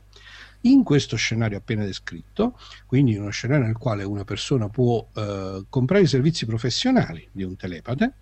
[0.64, 5.64] In questo scenario appena descritto, quindi in uno scenario nel quale una persona può eh,
[5.70, 8.12] comprare i servizi professionali di un telepate,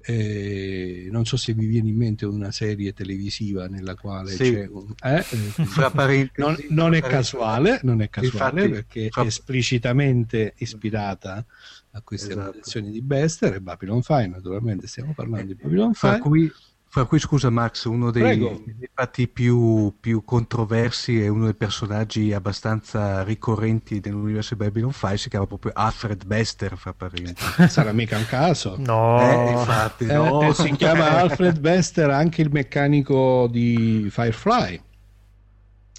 [0.00, 4.52] Eh, non so se vi viene in mente una serie televisiva nella quale sì.
[4.52, 4.94] c'è un...
[5.02, 5.22] Eh,
[5.66, 9.22] fra parentesi, non, non, è casuale, non è casuale Infatti, perché fra...
[9.22, 11.44] è esplicitamente ispirata
[11.92, 12.80] a queste Esatto.
[12.80, 16.30] di Bester e Babylon 5, naturalmente stiamo parlando di Babylon Fra 5.
[16.30, 16.52] cui,
[16.90, 22.32] fra cui, scusa Max, uno dei dei fatti più, più controversi e uno dei personaggi
[22.32, 27.68] abbastanza ricorrenti dell'universo di Babylon 5 si chiama proprio Alfred Bester, fra parentesi.
[27.68, 28.76] Sarà mica un caso.
[28.78, 30.42] No, Eh, infatti, Eh, no.
[30.48, 34.80] eh, si chiama Alfred Bester, anche il meccanico di Firefly.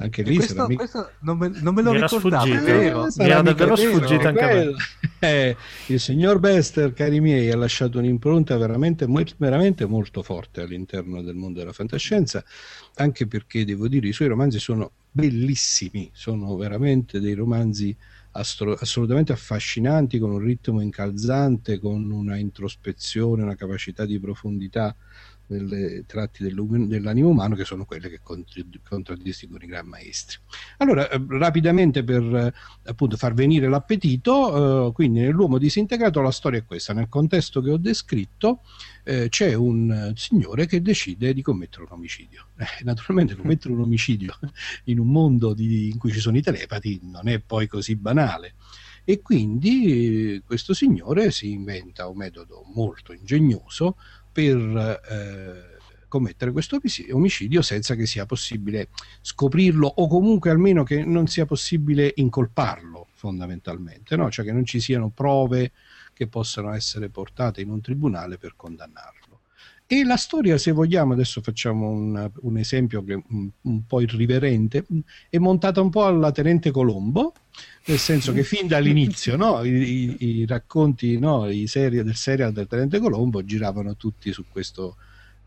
[0.02, 2.64] Anche lì questo, sarà mica- questo non, me, non me lo Mi ricordavo, è sfuggito.
[2.66, 3.02] vero.
[3.04, 4.74] Mi era davvero vero, sfuggito anche a me.
[5.20, 5.56] Eh,
[5.88, 9.06] il signor Bester, cari miei, ha lasciato un'impronta veramente,
[9.38, 12.44] veramente molto forte all'interno del mondo della fantascienza,
[12.96, 17.94] anche perché devo dire i suoi romanzi sono bellissimi, sono veramente dei romanzi
[18.32, 24.96] astro- assolutamente affascinanti, con un ritmo incalzante, con una introspezione, una capacità di profondità
[25.50, 30.38] delle tratti dell'animo umano che sono quelle che contraddistinguono i gran maestri.
[30.78, 32.54] Allora, eh, rapidamente per eh,
[32.86, 37.72] appunto far venire l'appetito, eh, quindi nell'uomo disintegrato la storia è questa, nel contesto che
[37.72, 38.62] ho descritto
[39.04, 42.48] eh, c'è un eh, signore che decide di commettere un omicidio.
[42.60, 44.38] Eh, naturalmente commettere un omicidio
[44.86, 48.56] in un mondo di- in cui ci sono i telepati non è poi così banale.
[49.06, 53.96] E quindi questo signore si inventa un metodo molto ingegnoso
[54.40, 55.78] per eh,
[56.08, 56.80] commettere questo
[57.12, 58.88] omicidio senza che sia possibile
[59.20, 64.32] scoprirlo o comunque almeno che non sia possibile incolparlo fondamentalmente, no?
[64.32, 65.74] cioè che non ci siano prove
[66.14, 69.19] che possano essere portate in un tribunale per condannarlo.
[69.92, 74.86] E la storia, se vogliamo, adesso facciamo un, un esempio che un, un po' irriverente,
[75.28, 77.34] è montata un po' alla Tenente Colombo,
[77.86, 82.52] nel senso che fin dall'inizio no, i, i- i racconti, no, i serie, del serial
[82.54, 84.98] del Tenente Colombo giravano tutti su questo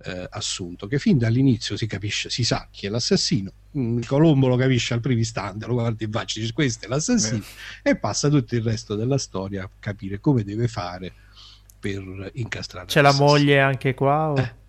[0.04, 4.56] eh, assunto, che fin dall'inizio si capisce, si sa chi è l'assassino, Mm, Colombo lo
[4.56, 7.42] capisce al primo istante, lo guardi in faccia, dice questo è l'assassino,
[7.82, 11.14] e passa tutto il resto della storia a capire come deve fare
[11.82, 14.30] per incastrare C'è la moglie anche qua?
[14.30, 14.60] o- Eh.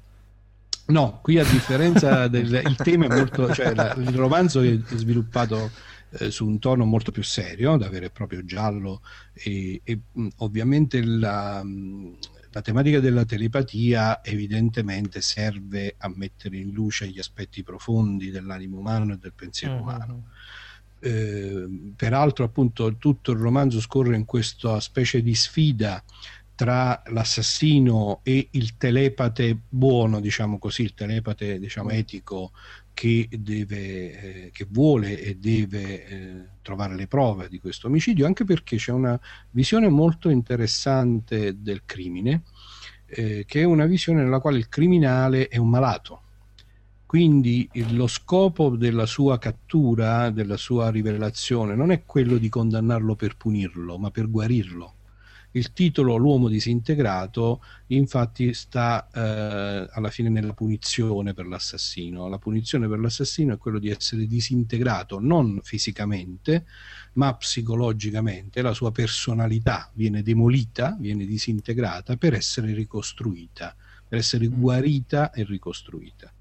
[0.88, 5.70] No, qui a differenza del il tema è molto, cioè la- il romanzo è sviluppato
[6.18, 9.02] eh, su un tono molto più serio, da vero e proprio giallo
[9.34, 12.18] e, e, mh, ovviamente la, mh,
[12.52, 19.14] la tematica della telepatia evidentemente serve a mettere in luce gli aspetti profondi dell'animo umano
[19.14, 19.82] e del pensiero Mhm.
[19.82, 20.24] umano.
[21.00, 21.66] Eh,
[21.98, 26.02] peraltro appunto tutto il romanzo scorre in questa specie di sfida
[26.56, 32.52] tra l'assassino e il telepate buono, diciamo così, il telepate diciamo, etico
[32.94, 38.44] che, deve, eh, che vuole e deve eh, trovare le prove di questo omicidio, anche
[38.46, 39.20] perché c'è una
[39.52, 42.44] visione molto interessante del crimine,
[43.08, 46.22] eh, che è una visione nella quale il criminale è un malato.
[47.06, 53.38] Quindi lo scopo della sua cattura, della sua rivelazione, non è quello di condannarlo per
[53.38, 54.93] punirlo, ma per guarirlo.
[55.56, 62.28] Il titolo L'uomo disintegrato infatti sta eh, alla fine nella punizione per l'assassino.
[62.28, 66.66] La punizione per l'assassino è quello di essere disintegrato non fisicamente,
[67.14, 68.64] ma psicologicamente.
[68.64, 73.76] La sua personalità viene demolita, viene disintegrata per essere ricostruita,
[74.08, 76.34] per essere guarita e ricostruita.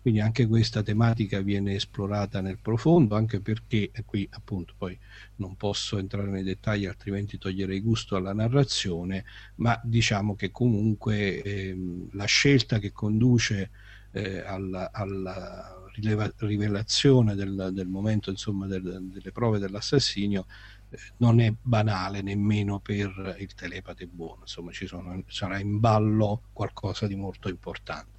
[0.00, 4.98] Quindi anche questa tematica viene esplorata nel profondo, anche perché e qui appunto poi
[5.36, 9.24] non posso entrare nei dettagli altrimenti toglierei gusto alla narrazione,
[9.56, 13.70] ma diciamo che comunque ehm, la scelta che conduce
[14.12, 20.46] eh, alla, alla rileva- rivelazione del, del momento insomma del- delle prove dell'assassinio
[20.88, 26.48] eh, non è banale nemmeno per il telepate buono, insomma ci sono, sarà in ballo
[26.52, 28.17] qualcosa di molto importante.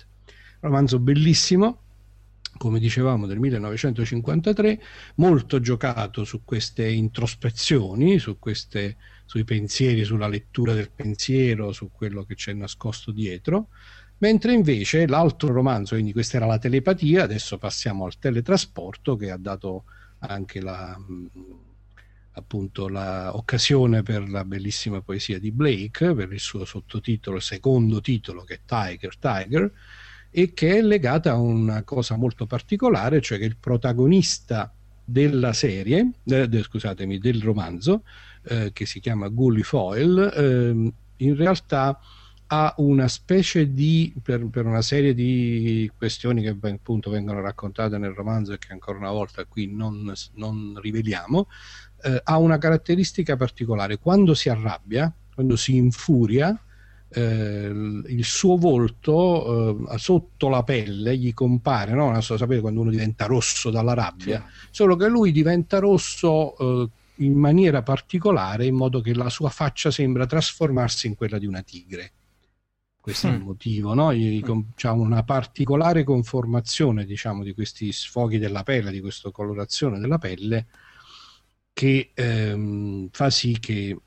[0.61, 1.81] Romanzo bellissimo,
[2.57, 4.81] come dicevamo del 1953,
[5.15, 12.23] molto giocato su queste introspezioni, su queste, sui pensieri, sulla lettura del pensiero, su quello
[12.23, 13.69] che c'è nascosto dietro,
[14.17, 19.37] mentre invece l'altro romanzo, quindi questa era la telepatia, adesso passiamo al teletrasporto che ha
[19.37, 19.85] dato
[20.19, 20.99] anche la,
[22.31, 28.55] appunto l'occasione per la bellissima poesia di Blake, per il suo sottotitolo, secondo titolo che
[28.55, 29.71] è Tiger, Tiger,
[30.31, 34.71] e che è legata a una cosa molto particolare, cioè che il protagonista
[35.03, 38.03] della serie, eh, scusatemi, del romanzo,
[38.43, 41.99] eh, che si chiama Gully Foyle, ehm, in realtà
[42.51, 48.13] ha una specie di, per, per una serie di questioni che appunto vengono raccontate nel
[48.13, 51.47] romanzo e che ancora una volta qui non, non riveliamo,
[52.01, 53.97] eh, ha una caratteristica particolare.
[53.97, 56.59] Quando si arrabbia, quando si infuria,
[57.11, 57.71] eh,
[58.07, 62.11] il suo volto eh, sotto la pelle gli compare, no?
[62.11, 64.67] non so sapere quando uno diventa rosso dalla rabbia, sì.
[64.71, 69.91] solo che lui diventa rosso eh, in maniera particolare in modo che la sua faccia
[69.91, 72.11] sembra trasformarsi in quella di una tigre.
[73.01, 73.31] Questo mm.
[73.31, 73.45] è il mm.
[73.45, 74.65] motivo, no?
[74.75, 80.67] C'è una particolare conformazione, diciamo, di questi sfoghi della pelle, di questa colorazione della pelle,
[81.73, 83.97] che ehm, fa sì che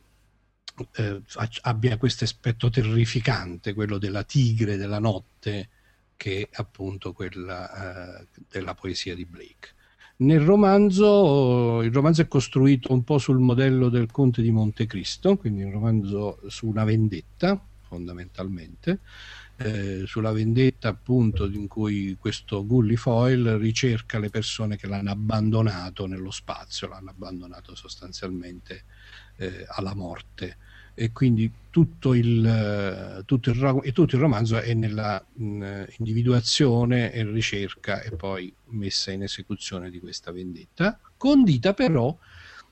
[0.97, 1.23] eh,
[1.63, 5.69] abbia questo aspetto terrificante, quello della tigre della notte,
[6.17, 9.75] che è appunto quella eh, della poesia di Blake.
[10.17, 15.65] Nel romanzo, il romanzo è costruito un po' sul modello del Conte di Montecristo, quindi
[15.65, 19.01] un romanzo su una vendetta, fondamentalmente,
[19.57, 26.07] eh, sulla vendetta appunto in cui questo Gully Foyle ricerca le persone che l'hanno abbandonato
[26.07, 28.85] nello spazio, l'hanno abbandonato sostanzialmente
[29.37, 30.57] eh, alla morte
[30.95, 38.03] e quindi tutto il, tutto il, tutto il romanzo è nella mh, individuazione e ricerca
[38.03, 42.17] e poi messa in esecuzione di questa vendetta, condita però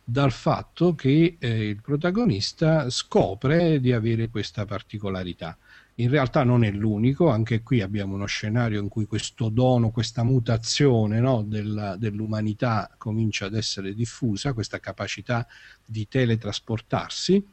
[0.05, 5.57] dal fatto che eh, il protagonista scopre di avere questa particolarità.
[6.01, 10.23] In realtà non è l'unico, anche qui abbiamo uno scenario in cui questo dono, questa
[10.23, 15.47] mutazione no, della, dell'umanità comincia ad essere diffusa, questa capacità
[15.85, 17.47] di teletrasportarsi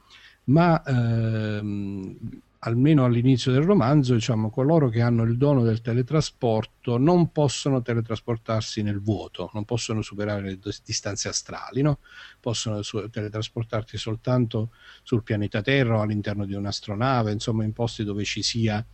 [0.45, 2.17] ma ehm,
[2.59, 8.81] almeno all'inizio del romanzo, diciamo, coloro che hanno il dono del teletrasporto non possono teletrasportarsi
[8.81, 11.99] nel vuoto, non possono superare le distanze astrali, no?
[12.39, 14.71] possono su- teletrasportarsi soltanto
[15.03, 18.85] sul pianeta Terra o all'interno di un'astronave, insomma in posti dove ci sia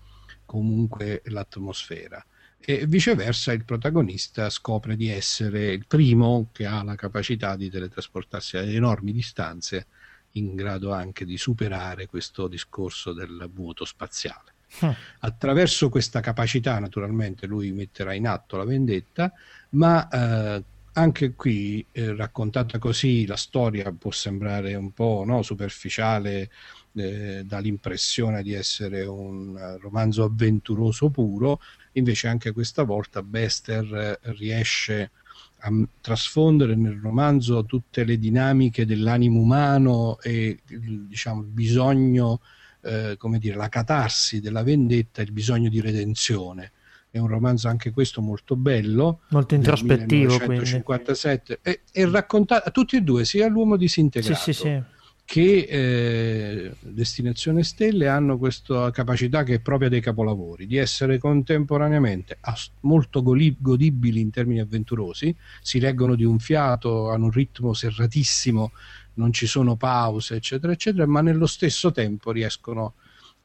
[0.45, 2.23] comunque l'atmosfera.
[2.65, 8.55] E viceversa il protagonista scopre di essere il primo che ha la capacità di teletrasportarsi
[8.55, 9.87] a enormi distanze
[10.33, 14.51] in grado anche di superare questo discorso del vuoto spaziale.
[14.79, 14.91] Hm.
[15.19, 19.31] Attraverso questa capacità, naturalmente, lui metterà in atto la vendetta,
[19.71, 20.63] ma eh,
[20.93, 26.49] anche qui, eh, raccontata così, la storia può sembrare un po' no, superficiale,
[26.95, 31.59] eh, dall'impressione di essere un romanzo avventuroso puro,
[31.93, 35.22] invece anche questa volta Bester eh, riesce a
[35.65, 42.41] a trasfondere nel romanzo tutte le dinamiche dell'animo umano e diciamo, il bisogno,
[42.81, 46.71] eh, come dire, la catarsi della vendetta, il bisogno di redenzione.
[47.09, 50.33] È un romanzo anche questo molto bello, molto introspettivo.
[50.33, 54.83] 1957 e, e raccontato tutti e due, sia l'uomo disintegrato sì, sì, sì
[55.25, 62.37] che eh, Destinazione Stelle hanno questa capacità che è propria dei capolavori, di essere contemporaneamente
[62.81, 68.71] molto godibili in termini avventurosi, si leggono di un fiato, hanno un ritmo serratissimo,
[69.15, 72.95] non ci sono pause, eccetera, eccetera, ma nello stesso tempo riescono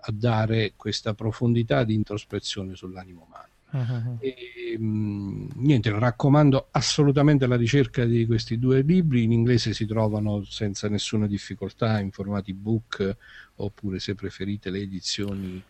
[0.00, 3.57] a dare questa profondità di introspezione sull'animo umano.
[3.70, 4.16] Uh-huh.
[4.20, 9.24] E, mh, niente, raccomando assolutamente la ricerca di questi due libri.
[9.24, 13.16] In inglese si trovano senza nessuna difficoltà in formati book
[13.56, 15.62] oppure se preferite le edizioni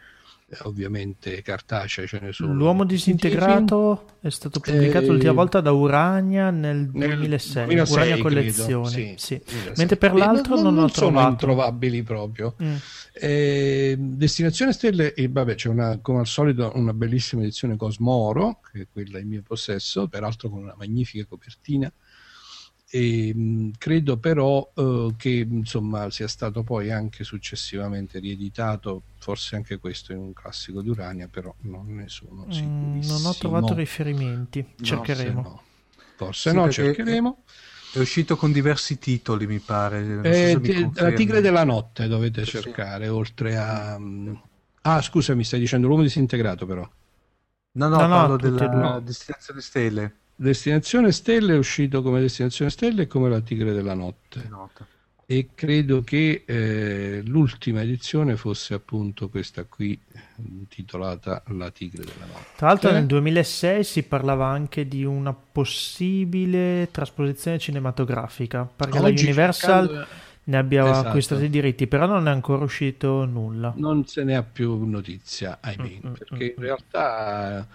[0.62, 2.55] ovviamente cartacee ce ne sono.
[2.55, 8.88] L'uomo disintegrato è stato pubblicato eh, l'ultima volta da Urania nel 2006, 2006 Urania Collezione.
[8.88, 9.42] Sì, sì.
[9.76, 12.55] Mentre per l'altro non, non, non, non sono introvabili proprio.
[12.62, 12.74] Mm.
[13.12, 18.82] Eh, Destinazione Stelle, e vabbè, c'è una, come al solito una bellissima edizione Cosmoro, che
[18.82, 21.92] è quella in mio possesso, peraltro con una magnifica copertina
[22.91, 29.78] e, mh, credo però uh, che insomma sia stato poi anche successivamente rieditato forse anche
[29.78, 34.74] questo in un classico di Urania però non ne sono mm, non ho trovato riferimenti.
[34.80, 35.62] Cercheremo no,
[36.16, 37.43] forse no, forse sì, no cercheremo.
[37.93, 40.20] è uscito con diversi titoli mi pare.
[40.22, 40.59] Eh,
[40.95, 42.53] so la Tigre della Notte dovete sì.
[42.53, 44.41] cercare oltre a um...
[44.82, 46.89] ah scusa mi stai dicendo l'uomo disintegrato però.
[47.70, 53.07] No no, no parlo della destinazione stelle Destinazione Stelle è uscito come Destinazione Stelle e
[53.09, 54.47] come La Tigre della Notte.
[54.49, 54.86] Nota.
[55.26, 60.01] E credo che eh, l'ultima edizione fosse appunto questa qui,
[60.36, 62.47] intitolata La Tigre della Notte.
[62.55, 69.30] Tra l'altro, nel 2006 si parlava anche di una possibile trasposizione cinematografica perché Oggi la
[69.30, 69.86] Universal.
[69.89, 71.09] Cercando ne abbia esatto.
[71.09, 73.74] acquistato i diritti, però non è ancora uscito nulla.
[73.76, 76.62] Non se ne ha più notizia, ahimè, mm, mm perché mm, in mm.
[76.62, 77.66] realtà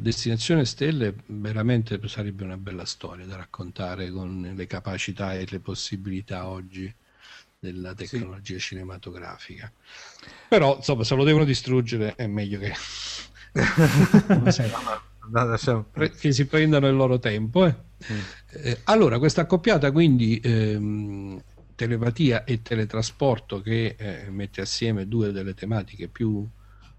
[0.00, 6.48] Destinazione Stelle veramente sarebbe una bella storia da raccontare con le capacità e le possibilità
[6.48, 6.92] oggi
[7.58, 8.60] della tecnologia sì.
[8.60, 9.70] cinematografica.
[10.48, 12.74] Però, insomma, se lo devono distruggere è meglio che,
[16.10, 17.66] che si prendano il loro tempo.
[17.66, 17.74] Eh.
[18.12, 18.18] Mm.
[18.50, 21.42] Eh, allora, questa accoppiata quindi ehm,
[21.74, 26.46] telepatia e teletrasporto che eh, mette assieme due delle tematiche più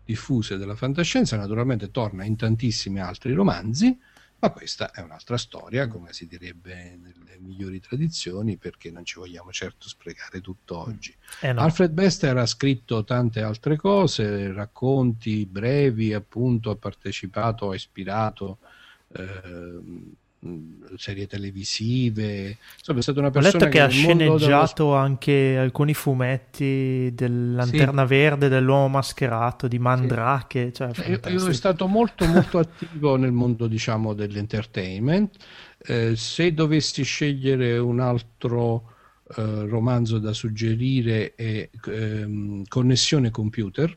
[0.07, 3.99] diffuse della fantascienza, naturalmente torna in tantissimi altri romanzi,
[4.39, 9.51] ma questa è un'altra storia, come si direbbe nelle migliori tradizioni, perché non ci vogliamo
[9.51, 11.13] certo sprecare tutto oggi.
[11.41, 11.61] Eh no.
[11.61, 18.59] Alfred Bester ha scritto tante altre cose, racconti brevi, appunto, ha partecipato, ha ispirato.
[19.09, 19.81] Eh,
[20.97, 22.57] serie televisive.
[22.77, 24.95] Insomma è stata una persona ho letto che, che ha sceneggiato dello...
[24.95, 28.07] anche alcuni fumetti dell'Lanterna sì.
[28.07, 33.67] Verde dell'uomo mascherato di Mandrake cioè, io, io è stato molto molto attivo nel mondo
[33.67, 35.35] diciamo dell'entertainment.
[35.79, 38.93] Eh, se dovessi scegliere un altro
[39.35, 43.95] eh, romanzo da suggerire è ehm, Connessione Computer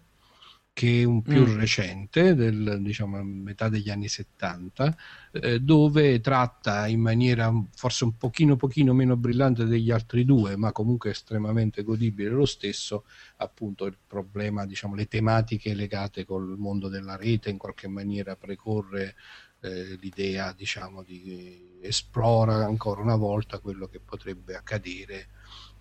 [0.81, 1.59] che è un più mm.
[1.59, 4.97] recente, del, diciamo metà degli anni 70,
[5.33, 10.73] eh, dove tratta in maniera forse un pochino, pochino meno brillante degli altri due, ma
[10.73, 13.05] comunque estremamente godibile lo stesso,
[13.37, 19.17] appunto il problema, diciamo, le tematiche legate col mondo della rete, in qualche maniera precorre
[19.61, 25.29] eh, l'idea, diciamo, di esplora ancora una volta quello che potrebbe accadere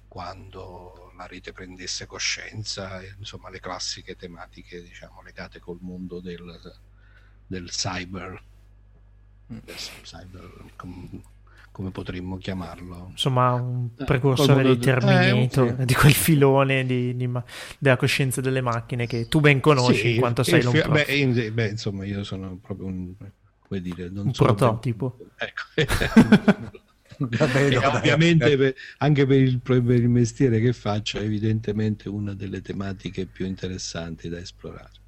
[0.10, 6.60] quando la rete prendesse coscienza, insomma le classiche tematiche diciamo, legate col mondo del,
[7.45, 8.41] del cyber,
[9.53, 9.57] mm.
[9.64, 11.22] del cyber com,
[11.72, 13.10] come potremmo chiamarlo.
[13.12, 17.30] Insomma, un eh, precursore di Terminator, eh, di quel filone di, di,
[17.78, 21.68] della coscienza delle macchine che tu ben conosci sì, in quanto sei fi- beh, beh,
[21.68, 23.14] insomma, io sono proprio un,
[23.60, 25.18] come dire, un prototipo.
[25.18, 25.28] Ben...
[25.78, 26.80] Ecco.
[27.28, 32.34] Vabbè, no, ovviamente per, anche per il, per il mestiere che faccio è evidentemente una
[32.34, 34.99] delle tematiche più interessanti da esplorare.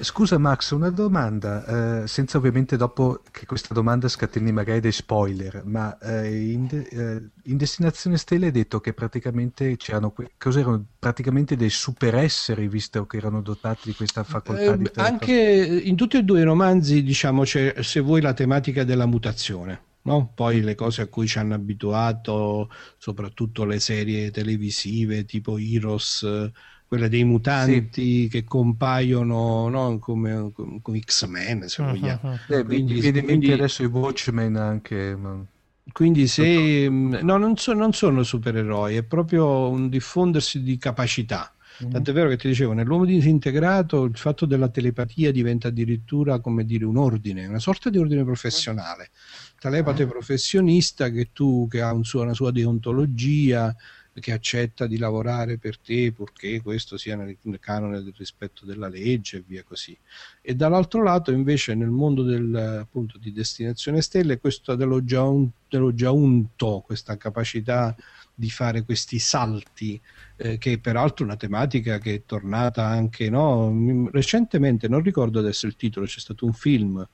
[0.00, 5.62] Scusa Max, una domanda, eh, senza ovviamente dopo che questa domanda scateni magari dei spoiler,
[5.64, 10.84] ma eh, in, de- eh, in, Destinazione Stelle hai detto che praticamente c'erano que- cos'erano
[10.98, 16.18] praticamente dei superesseri visto che erano dotati di questa facoltà di eh, Anche in tutti
[16.18, 20.32] e due i romanzi diciamo c'è se vuoi la tematica della mutazione No?
[20.34, 26.50] Poi le cose a cui ci hanno abituato, soprattutto le serie televisive tipo Heroes,
[26.86, 28.28] quelle dei mutanti sì.
[28.30, 29.98] che compaiono no?
[29.98, 31.88] come, come, X-Men, se uh-huh.
[31.88, 32.20] vogliamo.
[32.22, 32.54] Uh-huh.
[32.54, 35.16] Eh, quindi, quindi, quindi, adesso i Watchmen anche.
[35.16, 35.44] Ma...
[35.92, 41.52] Quindi se no, non, so, non sono supereroi, è proprio un diffondersi di capacità.
[41.82, 41.92] Mm-hmm.
[41.92, 46.84] Tant'è vero che ti dicevo, nell'uomo disintegrato il fatto della telepatia diventa addirittura come dire
[46.84, 49.10] un ordine, una sorta di ordine professionale.
[49.64, 53.74] Telepate professionista che tu che ha un suo, una sua deontologia,
[54.12, 59.38] che accetta di lavorare per te purché questo sia nel, canone del rispetto della legge
[59.38, 59.96] e via così.
[60.42, 65.48] E dall'altro lato invece nel mondo del, appunto, di destinazione stelle questo dello già, un,
[65.66, 67.96] dello già unto, questa capacità
[68.34, 69.98] di fare questi salti,
[70.36, 74.10] eh, che peraltro è una tematica che è tornata anche no?
[74.12, 77.08] recentemente, non ricordo adesso il titolo, c'è stato un film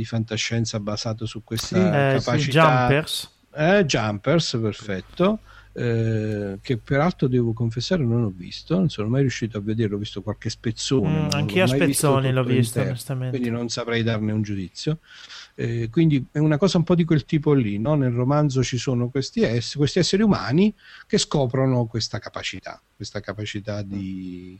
[0.00, 2.34] di fantascienza basato su questa sì, capacità.
[2.34, 3.30] Eh, sì, Jumpers.
[3.54, 5.38] Eh, Jumpers, perfetto.
[5.72, 9.98] Eh, che peraltro devo confessare non ho visto, non sono mai riuscito a vederlo, ho
[9.98, 11.26] visto qualche spezzone.
[11.26, 13.36] Mm, anch'io a spezzoni l'ho visto, onestamente.
[13.36, 14.98] Quindi non saprei darne un giudizio.
[15.54, 17.94] Eh, quindi è una cosa un po' di quel tipo lì, no?
[17.94, 20.74] nel romanzo ci sono questi, ess- questi, esseri umani
[21.06, 24.58] che scoprono questa capacità, questa capacità di,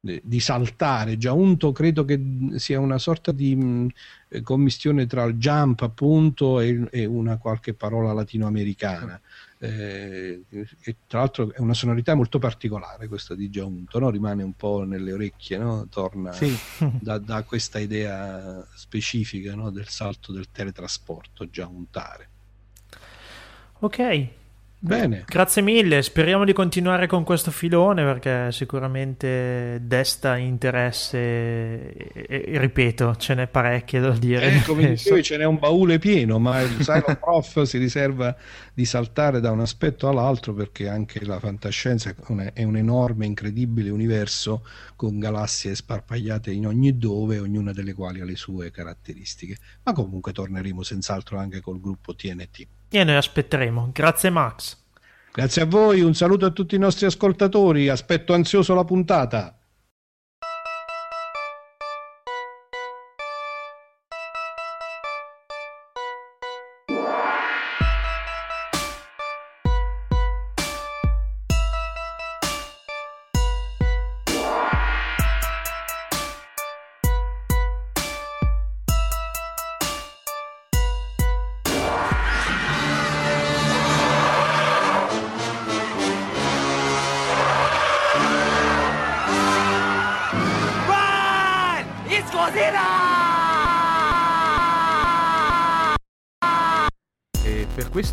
[0.00, 1.18] di saltare.
[1.18, 2.20] Giaunto credo che
[2.56, 3.88] sia una sorta di mh,
[4.42, 9.20] commistione tra il jump appunto e, e una qualche parola latinoamericana
[9.60, 14.10] eh, che tra l'altro è una sonorità molto particolare questa di Giaunto, no?
[14.10, 15.86] rimane un po' nelle orecchie, no?
[15.88, 16.56] torna sì.
[17.00, 19.70] da, da, questa idea specifica no?
[19.70, 22.28] del salto del teletrasporto, giauntare.
[23.80, 24.28] Ok,
[24.80, 25.24] Bene.
[25.26, 33.16] Grazie mille, speriamo di continuare con questo filone perché sicuramente desta interesse e, e ripeto,
[33.16, 34.58] ce n'è parecchie da dire.
[34.58, 38.36] Eh, come dicevi, ce n'è un baule pieno, ma il Silent Prof si riserva
[38.72, 42.14] di saltare da un aspetto all'altro perché anche la fantascienza
[42.52, 44.64] è un enorme, incredibile universo
[44.94, 49.56] con galassie sparpagliate in ogni dove, ognuna delle quali ha le sue caratteristiche.
[49.82, 52.66] Ma comunque torneremo senz'altro anche col gruppo TNT.
[52.90, 53.90] E noi aspetteremo.
[53.92, 54.76] Grazie Max.
[55.32, 59.57] Grazie a voi, un saluto a tutti i nostri ascoltatori, aspetto ansioso la puntata.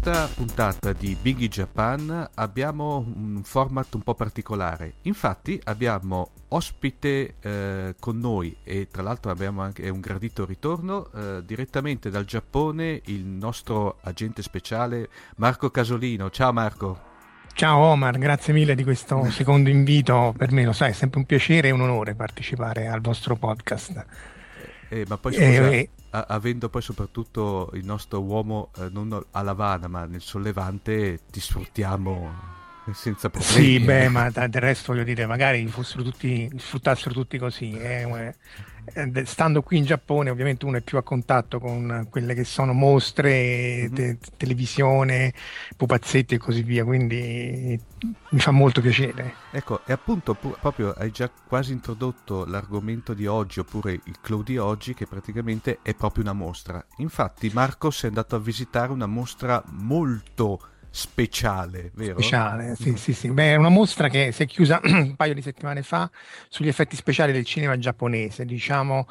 [0.06, 4.98] Questa puntata di Biggie Japan abbiamo un format un po' particolare.
[5.04, 11.42] Infatti abbiamo ospite eh, con noi e tra l'altro abbiamo anche un gradito ritorno eh,
[11.44, 16.30] direttamente dal Giappone il nostro agente speciale Marco Casolino.
[16.30, 17.00] Ciao Marco.
[17.54, 20.36] Ciao Omar, grazie mille di questo secondo invito.
[20.38, 24.06] Per me lo sai, è sempre un piacere e un onore partecipare al vostro podcast.
[24.88, 29.42] Eh, ma poi scusa, eh, a- avendo poi soprattutto il nostro uomo eh, non a
[29.42, 32.54] Lavana ma nel sollevante, ti sfruttiamo
[32.94, 33.68] senza problemi.
[33.68, 37.72] Sì, beh, ma del resto voglio dire, magari fossero tutti, sfruttassero tutti così.
[37.72, 38.06] Eh,
[38.94, 42.74] eh, stando qui in Giappone, ovviamente uno è più a contatto con quelle che sono
[42.74, 43.94] mostre, mm-hmm.
[43.94, 45.34] te- televisione,
[45.76, 47.80] pupazzetti e così via, quindi
[48.30, 49.36] mi fa molto piacere.
[49.52, 54.44] Ecco, e appunto pu- proprio hai già quasi introdotto l'argomento di oggi, oppure il clou
[54.44, 56.86] di oggi, che praticamente è proprio una mostra.
[56.98, 60.60] Infatti Marcos è andato a visitare una mostra molto
[60.96, 62.22] speciale, vero?
[62.22, 63.30] Speciale, sì, sì, sì.
[63.30, 66.10] Beh, è una mostra che si è chiusa un paio di settimane fa
[66.48, 69.06] sugli effetti speciali del cinema giapponese, diciamo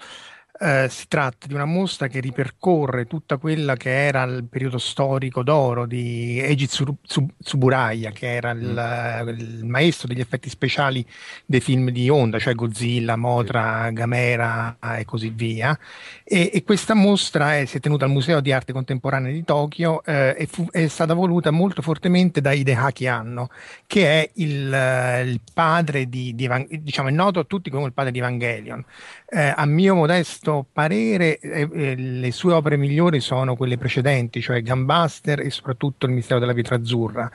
[0.61, 5.43] eh, si tratta di una mostra che ripercorre tutta quella che era il periodo storico
[5.43, 9.29] d'oro di Eiji Tsuburaya, che era il, mm.
[9.31, 11.05] il, maestro degli effetti speciali
[11.45, 15.77] dei film di Honda, cioè Godzilla, Motra, Gamera e così via.
[16.23, 20.05] E, e questa mostra è, si è tenuta al Museo di Arte Contemporanea di Tokyo
[20.05, 23.49] eh, e fu, è stata voluta molto fortemente da Hideaki Anno,
[23.87, 26.49] che è il, il padre di, di,
[26.81, 28.85] diciamo, è noto a tutti come il padre di Evangelion.
[29.27, 34.63] Eh, a mio modesto parere, eh, eh, le sue opere migliori sono quelle precedenti, cioè
[34.63, 37.31] Gambaster e soprattutto Il mistero della pietra azzurra.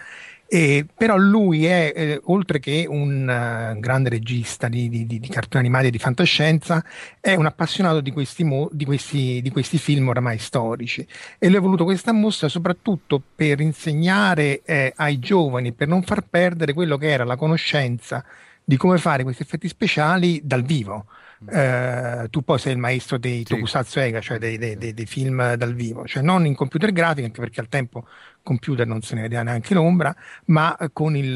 [0.51, 5.63] Eh, però lui è, eh, oltre che un uh, grande regista di, di, di, cartoni
[5.63, 6.83] animati e di fantascienza,
[7.19, 11.05] è un appassionato di questi, mo- di, questi, di questi, film oramai storici.
[11.37, 16.23] E lui ha voluto questa mostra soprattutto per insegnare eh, ai giovani, per non far
[16.27, 18.25] perdere quello che era la conoscenza
[18.63, 21.05] di come fare questi effetti speciali dal vivo
[21.47, 23.53] eh, tu poi sei il maestro dei sì.
[23.53, 27.27] tokusatsu ega, cioè dei, dei, dei, dei, film dal vivo, cioè non in computer grafica,
[27.27, 28.05] anche perché al tempo
[28.43, 30.13] computer non se ne vedeva neanche l'ombra,
[30.45, 31.33] ma con il,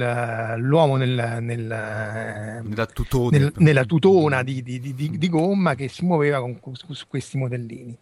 [0.57, 6.03] l'uomo nel, nel, nella, tutone, nel, nella tutona di, di, di, di, gomma che si
[6.03, 7.97] muoveva con, su, su questi modellini.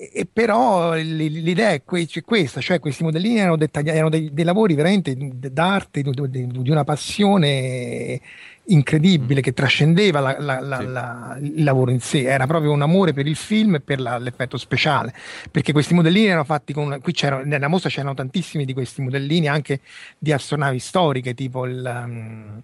[0.00, 6.02] E, però l'idea è questa, cioè questi modellini erano, erano dei, dei, lavori veramente d'arte,
[6.02, 8.20] di, di una passione
[8.68, 9.42] incredibile mm.
[9.42, 11.46] che trascendeva la, la, la, sì.
[11.46, 15.14] il lavoro in sé, era proprio un amore per il film e per l'effetto speciale,
[15.50, 19.48] perché questi modellini erano fatti con, qui c'erano, nella mostra c'erano tantissimi di questi modellini
[19.48, 19.80] anche
[20.18, 22.02] di astronavi storiche, tipo il...
[22.04, 22.62] Um,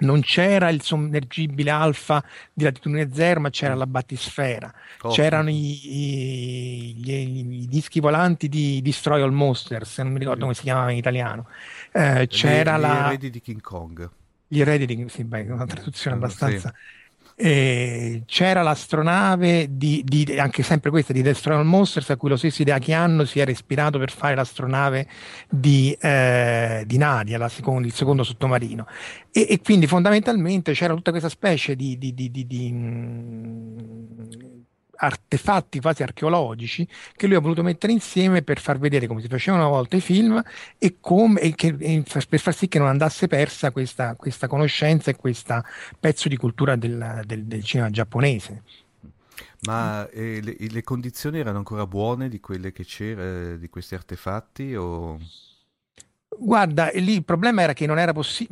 [0.00, 2.24] non c'era il sommergibile alfa
[2.54, 3.78] di latitudine zero, ma c'era mm.
[3.78, 4.72] la battisfera,
[5.02, 5.10] oh.
[5.10, 10.54] c'erano i, i, i, i, dischi volanti di Destroy All Monsters, non mi ricordo come
[10.54, 11.48] si chiamava in italiano.
[11.92, 13.12] Eh, c'era la...
[13.12, 14.10] Gli di King Kong
[14.52, 16.74] gli eredi di sì, beh, una traduzione abbastanza.
[16.74, 16.98] Sì.
[17.42, 22.60] E c'era l'astronave di, di, anche sempre questa di Destroy Monsters a cui lo stesso
[22.60, 25.06] Hideaki Anno si era ispirato per fare l'astronave
[25.48, 28.86] di, eh, di Nadia, la secondo, il secondo sottomarino
[29.30, 34.59] e, e, quindi fondamentalmente c'era tutta questa specie di, di, di mh,
[35.02, 36.86] artefatti quasi archeologici
[37.16, 40.00] che lui ha voluto mettere insieme per far vedere come si facevano una volta i
[40.00, 40.42] film
[40.78, 45.10] e, come, e che, e per far sì che non andasse persa questa, questa conoscenza
[45.10, 45.62] e questo
[45.98, 48.62] pezzo di cultura del, del, del cinema giapponese.
[49.62, 54.74] Ma eh, le, le, condizioni erano ancora buone di quelle che c'era, di questi artefatti?
[54.74, 55.18] O...
[56.38, 58.48] Guarda, lì il problema era che non era, possi-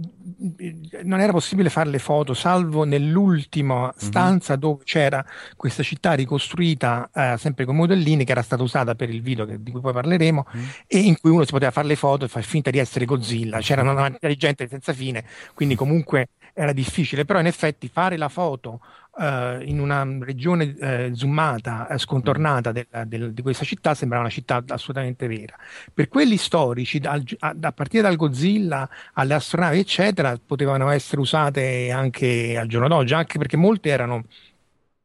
[1.05, 3.93] non era possibile fare le foto, salvo nell'ultima mhm.
[3.97, 5.25] stanza dove c'era
[5.57, 9.63] questa città ricostruita eh, sempre con modellini che era stata usata per il video che,
[9.63, 10.69] di cui poi parleremo mm-hmm.
[10.87, 13.61] e in cui uno si poteva fare le foto e far finta di essere Godzilla.
[13.61, 15.25] C'era una quantità di gente senza fine,
[15.55, 18.81] quindi comunque era difficile, però in effetti fare la foto
[19.13, 24.33] uh, in una regione uh, zoomata, uh, scontornata del, del, di questa città sembrava una
[24.33, 25.57] città assolutamente vera.
[25.95, 31.93] Per quelli storici, da, a, a partire dal Godzilla alle astronavi, eccetera, potevano essere usate
[31.93, 34.25] anche al giorno d'oggi, anche perché molte erano,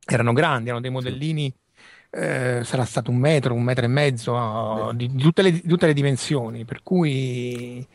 [0.08, 1.54] erano grandi, erano dei modellini.
[2.16, 5.88] Eh, sarà stato un metro, un metro e mezzo di, di, tutte le, di, tutte
[5.88, 7.86] le, dimensioni, per cui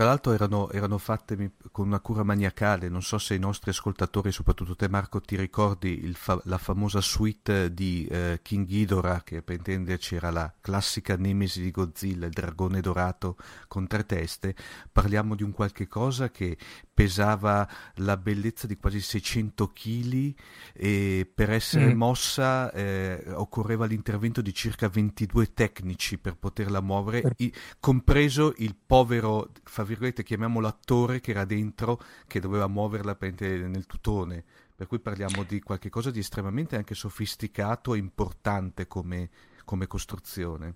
[0.00, 4.32] Tra l'altro erano, erano, fatte con una cura maniacale, non so se i nostri ascoltatori,
[4.32, 9.56] soprattutto te Marco, ti ricordi fa- la famosa suite di eh, King Ghidorah, che per
[9.56, 13.36] intenderci era la classica nemesi di Godzilla, il dragone dorato
[13.68, 14.54] con tre teste,
[14.90, 16.56] parliamo di un qualche cosa che
[16.94, 20.34] pesava la bellezza di quasi 600 kg
[20.72, 21.96] e per essere mm.
[21.96, 29.50] mossa eh, occorreva l'intervento di circa 22 tecnici per poterla muovere, i, compreso il povero,
[29.64, 34.44] fra virgolette, chiamiamolo attore che era dentro, che doveva muoverla nel tutone.
[34.74, 39.28] Per cui parliamo di qualcosa di estremamente anche sofisticato e importante come,
[39.64, 40.74] come costruzione.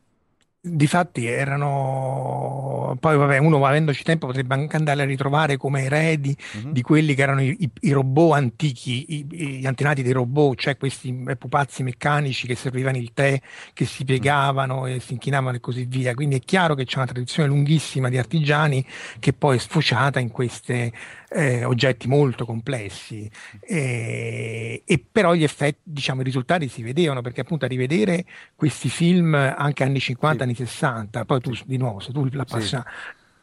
[0.67, 6.71] Difatti erano, poi vabbè, uno avendoci tempo potrebbe anche andare a ritrovare come eredi mm-hmm.
[6.71, 9.27] di quelli che erano i, i, i robot antichi, i,
[9.59, 13.39] gli antenati dei robot, cioè questi pupazzi meccanici che servivano il tè,
[13.75, 16.15] che si piegavano e si inchinavano e così via.
[16.15, 18.83] Quindi è chiaro che c'è una tradizione lunghissima di artigiani
[19.19, 20.93] che poi è sfociata in queste
[21.35, 23.29] eh, oggetti molto complessi,
[23.61, 28.89] e, e però gli effetti, diciamo, i risultati si vedevano perché appunto a rivedere questi
[28.89, 30.43] film anche anni 50, sì.
[30.43, 32.83] anni 60, poi tu di nuovo, se tu la passi, sì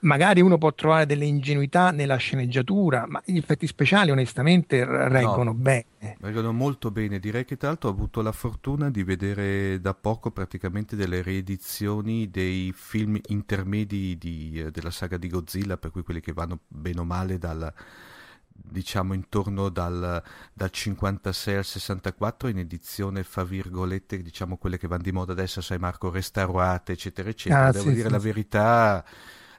[0.02, 5.54] magari uno può trovare delle ingenuità nella sceneggiatura, ma gli effetti speciali onestamente reggono no,
[5.54, 6.18] bene.
[6.20, 10.32] Reggono molto bene, direi che tra l'altro ho avuto la fortuna di vedere da poco
[10.32, 16.22] praticamente delle riedizioni dei film intermedi di, eh, della saga di Godzilla, per cui quelli
[16.22, 17.72] che vanno bene o male dal
[18.64, 20.22] diciamo intorno dal,
[20.54, 25.62] dal, 56 al 64 in edizione fa virgolette diciamo quelle che vanno di moda adesso
[25.62, 28.12] sai Marco restaurate eccetera eccetera ah, devo sì, dire sì.
[28.14, 29.06] la verità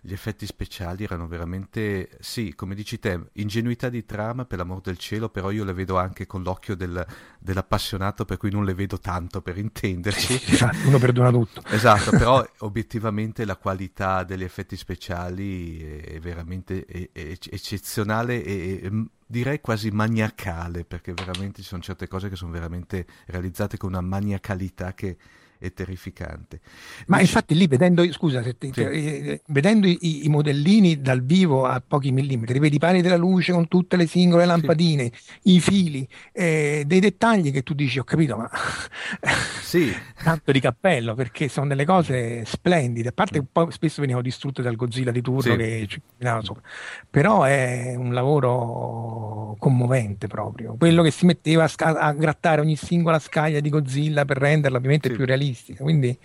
[0.04, 4.98] gli effetti speciali erano veramente, sì, come dici te, ingenuità di trama per l'amor del
[4.98, 7.06] cielo, però io le vedo anche con l'occhio del,
[7.38, 10.40] dell'appassionato, per cui non le vedo tanto per intenderci.
[10.86, 11.62] Uno perdona tutto.
[11.68, 18.90] Esatto, però obiettivamente la qualità degli effetti speciali è veramente è, è eccezionale e
[19.24, 24.00] direi quasi maniacale, perché veramente ci sono certe cose che sono veramente realizzate con una
[24.00, 25.16] maniacalità che
[25.62, 26.60] è terrificante.
[27.06, 27.28] Ma Dice...
[27.28, 28.80] infatti lì vedendo, scusa, ti, sì.
[28.80, 33.52] eh, vedendo i, i, modellini dal vivo a pochi millimetri, vedi i pali della luce
[33.52, 35.54] con tutte le singole lampadine, sì.
[35.54, 38.50] i fili, eh, dei dettagli che tu dici, ho capito, ma
[39.62, 39.94] sì.
[40.20, 44.62] tanto di cappello, perché sono delle cose splendide, a parte che poi spesso venivano distrutte
[44.62, 46.02] dal Godzilla di turno che ci
[46.42, 46.62] sopra,
[47.08, 52.74] però è un lavoro commovente proprio, quello che si metteva a, sca- a grattare ogni
[52.74, 56.18] singola scaglia di Godzilla per renderla ovviamente più realistica realistica, quindi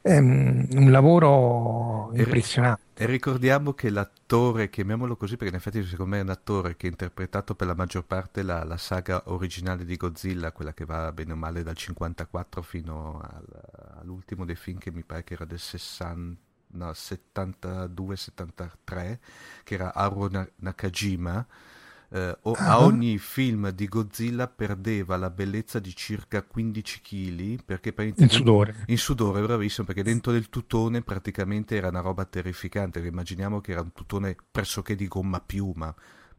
[0.00, 2.82] è um, un lavoro impressionante.
[2.94, 6.86] E ricordiamo che l'attore, chiamiamolo così perché in effetti secondo me è un attore che
[6.86, 11.12] ha interpretato per la maggior parte la, la saga originale di Godzilla, quella che va
[11.12, 15.44] bene o male dal 54 fino al, all'ultimo dei film che mi pare che era
[15.44, 19.18] del 60 no, 72-73,
[19.64, 21.46] che era Haru Nakajima,
[22.12, 22.72] eh, o, ah.
[22.72, 28.74] a ogni film di Godzilla perdeva la bellezza di circa 15 kg perché in sudore
[28.86, 33.80] in sudore bravissimo perché dentro del tutone praticamente era una roba terrificante immaginiamo che era
[33.80, 35.94] un tutone pressoché di gomma piuma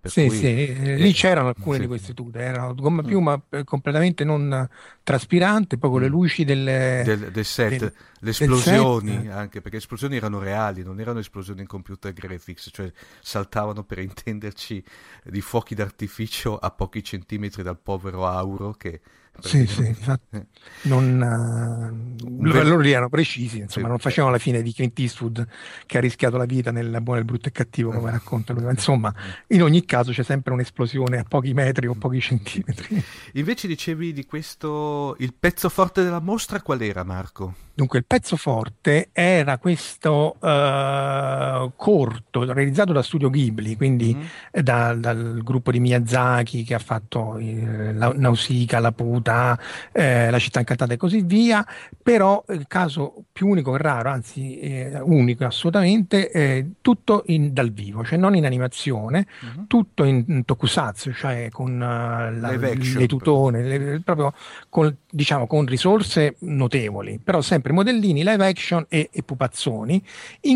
[0.09, 1.81] sì, cui, sì, eh, lì c'erano alcune sì.
[1.81, 3.61] di queste tute, erano gomma piuma mm.
[3.63, 4.67] completamente non
[5.03, 6.11] traspirante, poi con le mm.
[6.11, 9.31] luci delle, del, del set, del, le esplosioni set.
[9.31, 13.99] anche, perché le esplosioni erano reali, non erano esplosioni in computer graphics, cioè saltavano per
[13.99, 14.83] intenderci
[15.25, 19.01] di fuochi d'artificio a pochi centimetri dal povero Auro che
[19.39, 20.45] sì, sì, infatti eh.
[20.83, 23.91] non, uh, loro, loro erano precisi, insomma, sì.
[23.91, 25.47] non facevano la fine di Clint Eastwood
[25.85, 28.11] che ha rischiato la vita nel buono, il brutto e cattivo, come eh.
[28.11, 28.69] racconta lui.
[28.69, 29.13] Insomma,
[29.47, 33.03] in ogni caso c'è sempre un'esplosione a pochi metri o pochi centimetri.
[33.33, 37.55] Invece dicevi di questo, il pezzo forte della mostra qual era, Marco?
[37.73, 44.63] Dunque, il pezzo forte era questo uh, corto realizzato da Studio Ghibli, quindi mm-hmm.
[44.63, 49.57] da, dal gruppo di Miyazaki che ha fatto eh, la, Nausicaa, La Puta,
[49.93, 51.65] eh, La città incantata e così via,
[52.03, 58.03] però il caso più unico e raro, anzi eh, unico assolutamente, tutto in, dal vivo,
[58.03, 59.65] cioè non in animazione, mm-hmm.
[59.67, 64.33] tutto in, in, tokusatsu, cioè con uh, la, le tutone, le, proprio
[64.67, 70.03] con, diciamo, con risorse notevoli, però sempre sempre modellini live action e, e pupazzoni,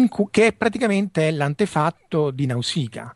[0.09, 3.13] cu- che praticamente è l'antefatto di Nausicaa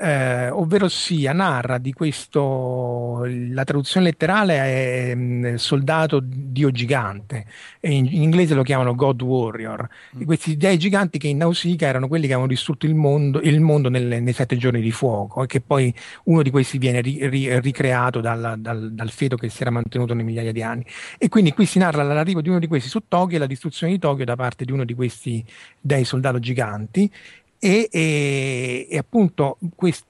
[0.00, 7.44] eh, ovvero sia narra di questo, la traduzione letterale è mh, soldato dio gigante,
[7.80, 9.86] in, in, inglese lo chiamano God Warrior,
[10.16, 10.22] mm.
[10.24, 13.90] questi dei giganti che in Nausicaa erano quelli che avevano distrutto il mondo, il mondo
[13.90, 15.94] nelle, nei sette giorni di fuoco e che poi
[16.24, 20.14] uno di questi viene ri, ri, ricreato dal, dal, dal, feto che si era mantenuto
[20.14, 20.84] nei migliaia di anni.
[21.18, 23.92] E quindi qui si narra l'arrivo di uno di questi su Tokyo e la distruzione
[23.92, 25.44] di Tokyo da parte di uno di questi
[25.78, 27.10] dei soldato giganti
[27.62, 30.06] E, e, e appunto questo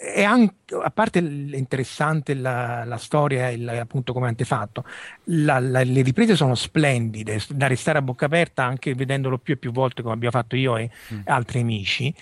[0.00, 4.84] è anche, a parte interessante la, la storia il, appunto come antefatto,
[5.24, 9.56] la, la, le riprese sono splendide, da restare a bocca aperta anche vedendolo più e
[9.58, 11.20] più volte come abbiamo fatto io e mm.
[11.24, 12.14] altri amici.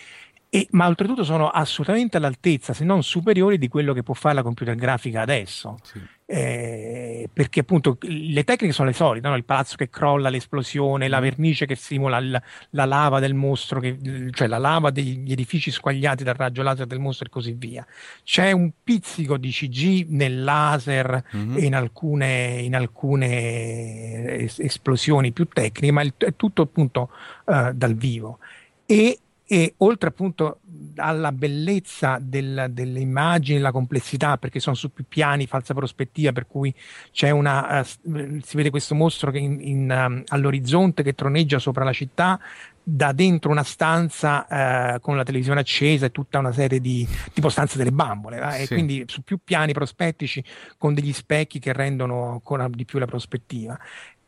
[0.51, 4.43] E, ma oltretutto sono assolutamente all'altezza, se non superiori, di quello che può fare la
[4.43, 5.79] computer grafica adesso.
[5.83, 6.01] Sì.
[6.31, 9.37] Eh, perché appunto le tecniche sono le solite: no?
[9.37, 11.23] il palazzo che crolla, l'esplosione, la mm.
[11.23, 13.99] vernice che simula la, la lava del mostro, che,
[14.33, 17.87] cioè la lava degli edifici squagliati dal raggio laser del mostro e così via.
[18.25, 21.57] C'è un pizzico di CG nel laser mm-hmm.
[21.59, 27.11] e in alcune, in alcune es- esplosioni più tecniche, ma il, è tutto appunto
[27.45, 28.39] uh, dal vivo.
[28.87, 29.19] E
[29.51, 30.61] e oltre appunto
[30.97, 36.47] alla bellezza del, delle immagini, la complessità, perché sono su più piani, falsa prospettiva, per
[36.47, 36.75] cui
[37.13, 41.83] c'è una, uh, si vede questo mostro che in, in, um, all'orizzonte che troneggia sopra
[41.83, 42.39] la città,
[42.83, 44.47] da dentro una stanza
[44.95, 48.51] uh, con la televisione accesa e tutta una serie di tipo stanze delle bambole, eh?
[48.53, 48.63] sì.
[48.63, 50.45] e quindi su più piani prospettici
[50.77, 53.79] con degli specchi che rendono ancora di più la prospettiva.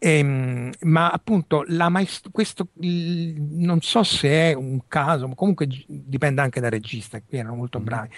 [0.03, 6.41] Ehm, ma appunto maest- questo il, non so se è un caso, ma comunque dipende
[6.41, 7.87] anche dal regista, qui erano molto mm-hmm.
[7.87, 8.09] bravi.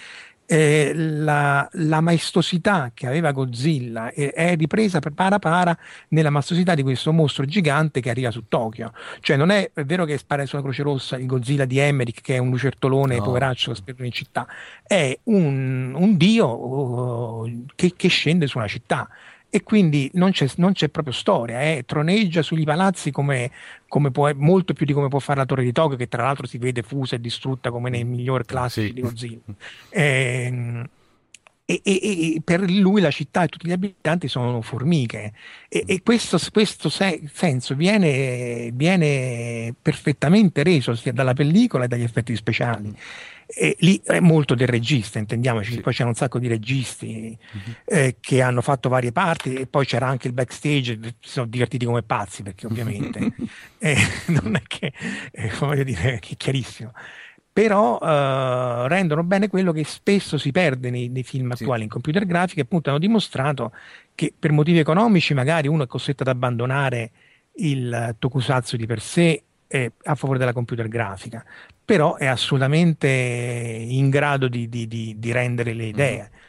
[0.45, 5.75] Eh, la, la, maestosità che aveva Godzilla è, è, ripresa per para para
[6.09, 8.93] nella maestosità di questo mostro gigante che arriva su Tokyo.
[9.19, 12.35] Cioè, non è, è vero che spara sulla Croce Rossa il Godzilla di Emmerich, che
[12.35, 13.23] è un lucertolone no.
[13.23, 14.47] poveraccio che spera in città,
[14.85, 19.09] è un, un dio uh, che, che scende su una città
[19.55, 21.83] e quindi non c'è, non c'è proprio storia, eh.
[21.85, 23.51] troneggia sugli palazzi come,
[23.87, 26.47] come può, molto più di come può fare la Torre di Tokyo, che tra l'altro
[26.47, 28.93] si vede fusa e distrutta come nei migliori classici sì.
[28.93, 29.41] di Godzilla.
[29.91, 30.89] Eh,
[31.65, 35.33] e, e, e, per lui la città e tutti gli abitanti sono formiche
[35.69, 42.03] e, e questo, questo se, senso viene, viene, perfettamente reso sia dalla pellicola che dagli
[42.03, 42.93] effetti speciali
[43.55, 45.81] e lì è molto del regista, intendiamoci, sì.
[45.81, 47.73] poi c'erano un sacco di registi uh-huh.
[47.85, 51.85] eh, che hanno fatto varie parti e poi c'era anche il backstage, si sono divertiti
[51.85, 53.33] come pazzi perché ovviamente
[53.77, 53.95] eh,
[54.41, 54.91] non è che,
[55.31, 56.91] eh, voglio dire, che è chiarissimo.
[57.53, 61.83] Però eh, rendono bene quello che spesso si perde nei, nei film attuali sì.
[61.83, 63.71] in computer grafiche, appunto hanno dimostrato
[64.15, 67.11] che per motivi economici magari uno è costretto ad abbandonare
[67.57, 69.43] il tokusatsu di per sé
[70.03, 71.43] a favore della computer grafica,
[71.85, 76.29] però è assolutamente in grado di, di, di, di rendere le idee.
[76.31, 76.41] Mm.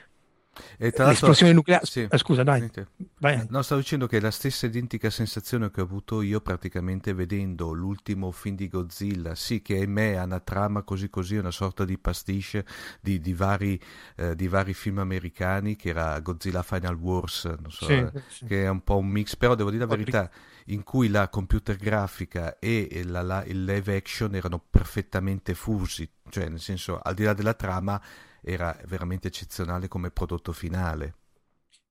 [0.78, 1.85] E tra L'esplosione nucleare.
[1.85, 2.07] Sì.
[2.09, 2.70] Ah, scusa, dai.
[3.18, 3.45] Vai.
[3.49, 7.72] No, stavo dicendo che è la stessa identica sensazione che ho avuto io praticamente vedendo
[7.72, 9.35] l'ultimo film di Godzilla.
[9.35, 12.64] Sì, che è me ha una trama così così, una sorta di pastiche
[13.01, 13.80] di, di, vari,
[14.16, 18.45] eh, di vari, film americani, che era Godzilla Final Wars, so, sì, eh, sì.
[18.45, 20.30] che è un po' un mix, però devo dire la verità
[20.67, 26.49] in cui la computer grafica e la, la, il live action erano perfettamente fusi, cioè
[26.49, 28.01] nel senso al di là della trama
[28.41, 31.15] era veramente eccezionale come prodotto finale.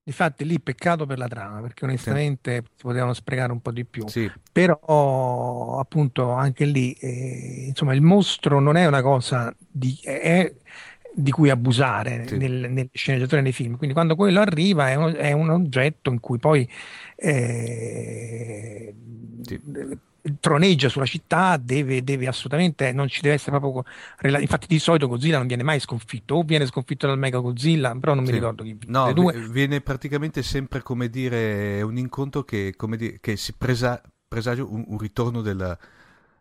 [0.06, 2.72] Infatti lì peccato per la trama, perché onestamente sì.
[2.76, 4.06] si potevano sprecare un po' di più.
[4.10, 4.30] Sì.
[4.52, 10.54] Però appunto anche lì, eh, insomma, il mostro non è una cosa di, è,
[11.16, 12.38] di cui abusare sì.
[12.38, 13.78] nel, nelle sceneggiature nei film.
[13.78, 16.68] Quindi quando quello arriva è un, è un oggetto in cui poi
[17.16, 18.94] eh,
[19.42, 19.62] sì.
[20.40, 23.84] troneggia sulla città, deve, deve, assolutamente, non ci deve essere proprio...
[24.40, 28.14] Infatti di solito Godzilla non viene mai sconfitto, o viene sconfitto dal Mega Godzilla, però
[28.16, 28.32] non sì.
[28.32, 29.34] mi ricordo chi No, due.
[29.50, 34.98] viene praticamente sempre come dire un incontro che, dire, che si presa, presagia un, un
[34.98, 35.78] ritorno della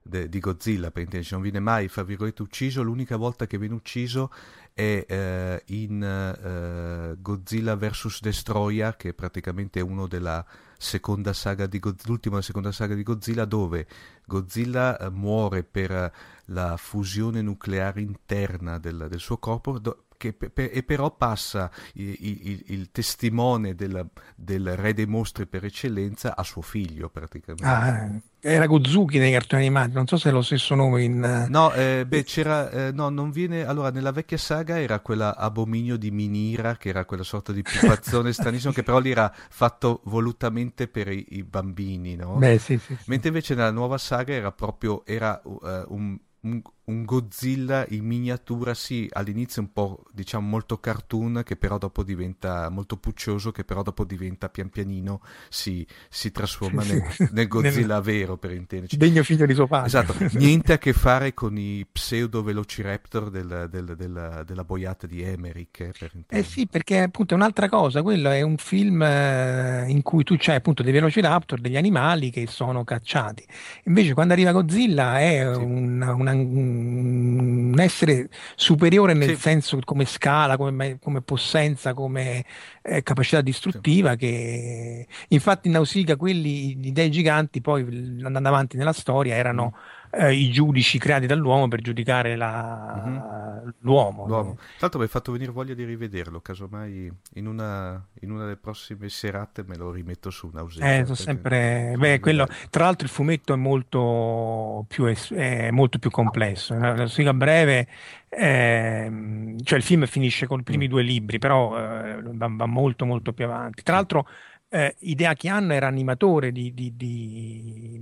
[0.02, 3.74] de, di Godzilla, per intenderci, non viene mai, fra virgolette, ucciso, l'unica volta che viene
[3.74, 4.30] ucciso
[4.74, 8.20] è eh, in eh, Godzilla vs.
[8.20, 10.44] Destroyer, che è praticamente uno della
[10.76, 13.86] seconda saga di Godzilla, l'ultima seconda saga di Godzilla, dove
[14.24, 16.12] Godzilla eh, muore per
[16.46, 22.16] la fusione nucleare interna del, del suo corpo, do, che, per, e però passa il,
[22.20, 27.64] il, il testimone del, del, re dei mostri per eccellenza a suo figlio praticamente.
[27.64, 28.08] Ah,
[28.38, 31.24] era Gozuki nei cartoni animati, non so se è lo stesso nome in...
[31.24, 32.70] Eh, no, eh, beh, c'era...
[32.70, 33.64] Eh, no, non viene...
[33.64, 38.30] Allora, nella vecchia saga era quella abominio di Minira, che era quella sorta di pupazzone
[38.34, 42.36] stranissimo, che però lì era fatto volutamente per i, i bambini, no?
[42.36, 45.04] Beh, sì, sì, sì, Mentre invece nella nuova saga era proprio...
[45.04, 45.58] Era uh,
[45.88, 51.78] un un, un, Godzilla in miniatura, sì, all'inizio un po' diciamo molto cartoon, che però
[51.78, 57.02] dopo diventa molto puccioso, che però dopo diventa pian pianino si, si trasforma nel,
[57.32, 58.02] nel, Godzilla nel...
[58.02, 58.96] vero, per intenderci.
[58.96, 59.86] Degno figlio di suo padre.
[59.86, 65.22] Esatto, niente a che fare con i pseudo velociraptor del, del, del, della boiata di
[65.22, 65.80] Emmerich.
[65.80, 70.02] Eh, per eh sì, perché appunto è un'altra cosa, quello è un film eh, in
[70.02, 73.44] cui tu c'hai appunto dei velociraptor, degli animali che sono cacciati.
[73.84, 75.62] Invece quando arriva Godzilla è sì.
[75.62, 79.36] una, una un un essere superiore nel sì.
[79.36, 82.44] senso come scala, come, come possenza, come
[82.82, 84.12] eh, capacità distruttiva.
[84.12, 84.16] Sì.
[84.16, 87.82] Che infatti in Nausicaa quelli gli dei giganti, poi
[88.22, 89.72] andando avanti nella storia, erano.
[89.74, 93.02] Mm eh, i giudici creati dall'uomo per giudicare la...
[93.04, 93.68] mm-hmm.
[93.78, 94.26] l'uomo.
[94.26, 94.54] L'uomo.
[94.54, 98.56] Tra l'altro mi hai fatto venire voglia di rivederlo, casomai in una, in una delle
[98.56, 100.98] prossime serate me lo rimetto su Nausea.
[100.98, 101.94] Eh, sono sempre...
[101.96, 102.46] Beh, quello...
[102.70, 105.32] Tra l'altro il fumetto è molto più, es...
[105.32, 106.74] è molto più complesso.
[106.78, 107.88] La siga breve
[108.34, 110.90] eh, cioè il film finisce con i primi mm.
[110.90, 113.82] due libri, però eh, va, va, molto molto più avanti.
[113.82, 114.26] Tra l'altro,
[114.70, 118.00] eh, Idea Chian era animatore di, di, di,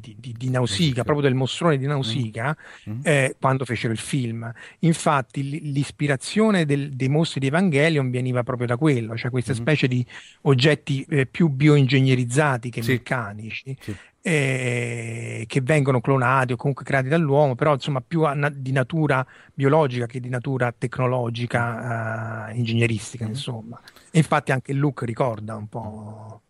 [0.00, 2.56] di, di, di Nausicaa, proprio del mostrone di Nausicaa,
[2.88, 3.00] mm-hmm.
[3.02, 4.50] eh, quando fecero il film.
[4.80, 9.62] Infatti l'ispirazione del, dei mostri di Evangelion veniva proprio da quello, cioè questa mm-hmm.
[9.62, 10.06] specie di
[10.42, 12.92] oggetti eh, più bioingegnerizzati che sì.
[12.92, 13.76] meccanici.
[13.80, 13.96] Sì.
[14.26, 19.22] Eh, che vengono clonati o comunque creati dall'uomo, però insomma più a, di natura
[19.52, 23.34] biologica che di natura tecnologica, uh, ingegneristica, mm-hmm.
[23.34, 23.78] insomma.
[24.10, 26.40] E infatti anche il look ricorda un po'.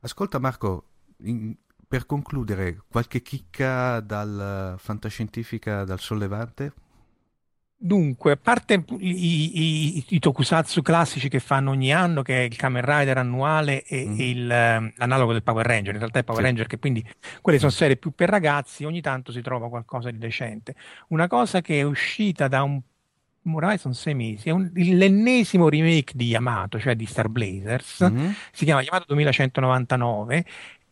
[0.00, 0.84] Ascolta Marco,
[1.24, 1.54] in,
[1.88, 6.72] per concludere, qualche chicca dal fantascientifica, dal sollevante?
[7.78, 12.56] Dunque, a parte i, i, i, tokusatsu classici che fanno ogni anno, che è il
[12.56, 14.18] Kamen Rider annuale e, mm.
[14.18, 16.46] il, ehm, l'analogo del Power Ranger, in realtà è Power sì.
[16.46, 17.06] Ranger che quindi
[17.42, 20.74] quelle sono serie più per ragazzi, ogni tanto si trova qualcosa di decente.
[21.08, 22.80] Una cosa che è uscita da un
[23.52, 28.30] ormai sono sei mesi, è un, l'ennesimo remake di Yamato, cioè di Star Blazers, mm-hmm.
[28.52, 30.44] si chiama Yamato 2199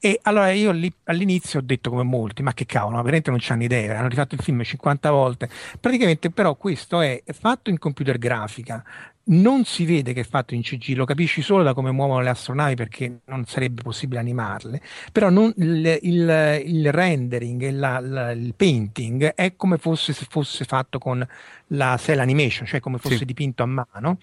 [0.05, 3.39] e allora io lì, all'inizio ho detto come molti, ma che cavolo, ma veramente non
[3.41, 5.49] c'hanno idea, hanno rifatto il film 50 volte.
[5.81, 8.85] Praticamente però questo è fatto in computer grafica,
[9.27, 12.29] non si vede che è fatto in CG, lo capisci solo da come muovono le
[12.29, 19.29] astronavi perché non sarebbe possibile animarle, però non, il, il, il, rendering, la, il painting
[19.29, 21.27] è come fosse, se fosse fatto con
[21.69, 23.25] la cell animation, cioè come fosse sì.
[23.25, 24.19] dipinto a mano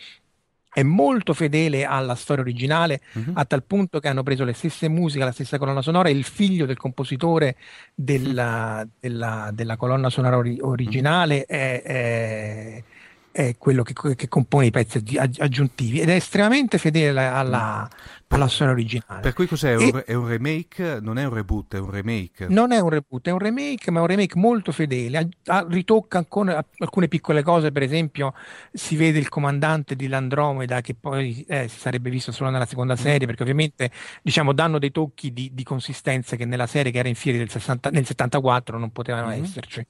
[0.74, 3.34] è molto fedele alla storia originale uh-huh.
[3.34, 6.24] a tal punto che hanno preso le stesse musiche, la stessa colonna sonora e il
[6.24, 7.58] figlio del compositore
[7.94, 11.56] della, della, della colonna sonora ori- originale uh-huh.
[11.56, 12.84] è, è,
[13.32, 17.90] è, quello che, che, compone i pezzi aggiuntivi ed è estremamente fedele alla,
[18.36, 19.22] alla storia originale.
[19.22, 19.76] Per cui cos'è?
[19.78, 20.04] E...
[20.06, 21.00] È un remake?
[21.02, 22.48] Non è un reboot, è un remake.
[22.48, 25.30] Non è un reboot, è un remake, ma è un remake molto fedele.
[25.68, 28.34] ritocca ancora alcune piccole cose, per esempio
[28.72, 32.94] si vede il comandante di Landromeda che poi eh, si sarebbe visto solo nella seconda
[32.94, 32.98] mm.
[32.98, 37.10] serie, perché ovviamente diciamo, danno dei tocchi di, di consistenza che nella serie che era
[37.10, 39.44] in fieri del 60, nel 74 non potevano mm-hmm.
[39.44, 39.86] esserci.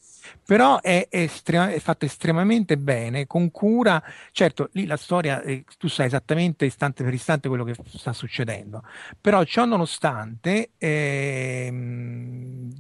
[0.46, 4.02] Però è, estrema, è fatto estremamente bene, con cura.
[4.32, 8.30] Certo, lì la storia, eh, tu sai esattamente istante per istante quello che sta succedendo
[8.32, 8.84] succedendo.
[9.20, 12.72] Però ciò nonostante ehm,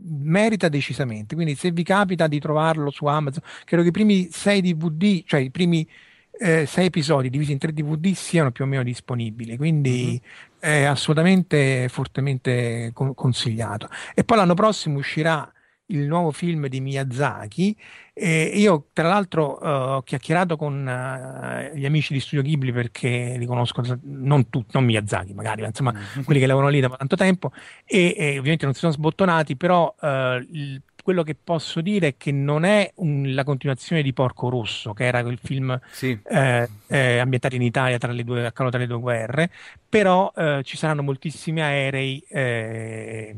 [0.00, 4.60] merita decisamente, quindi se vi capita di trovarlo su Amazon, credo che i primi 6
[4.60, 5.88] DVD, cioè i primi
[6.40, 10.82] eh, 6 episodi divisi in 3 DVD siano più o meno disponibili, quindi mm-hmm.
[10.82, 13.88] è assolutamente fortemente consigliato.
[14.14, 15.50] E poi l'anno prossimo uscirà
[15.88, 17.76] il nuovo film di Miyazaki.
[18.12, 19.66] E io, tra l'altro, uh,
[19.96, 24.84] ho chiacchierato con uh, gli amici di Studio Ghibli perché li conosco, non tutti, non
[24.84, 26.22] Miyazaki magari, ma insomma, mm.
[26.22, 27.52] quelli che lavorano lì da tanto tempo,
[27.84, 30.06] e, e, ovviamente non si sono sbottonati, però uh,
[30.50, 34.92] il, quello che posso dire è che non è un, la continuazione di Porco Rosso,
[34.92, 36.20] che era quel film sì.
[36.22, 39.50] eh, eh, ambientato in Italia tra le due, a tra le due guerre,
[39.88, 43.34] però eh, ci saranno moltissimi aerei eh,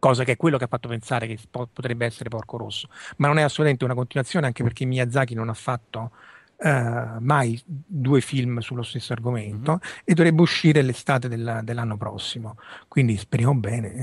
[0.00, 3.38] cosa che è quello che ha fatto pensare che potrebbe essere Porco Rosso, ma non
[3.38, 6.10] è assolutamente una continuazione anche perché Miyazaki non ha fatto
[6.56, 10.02] uh, mai due film sullo stesso argomento mm-hmm.
[10.02, 12.56] e dovrebbe uscire l'estate della, dell'anno prossimo,
[12.88, 13.94] quindi speriamo bene,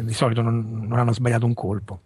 [0.00, 2.00] eh, di solito non, non hanno sbagliato un colpo.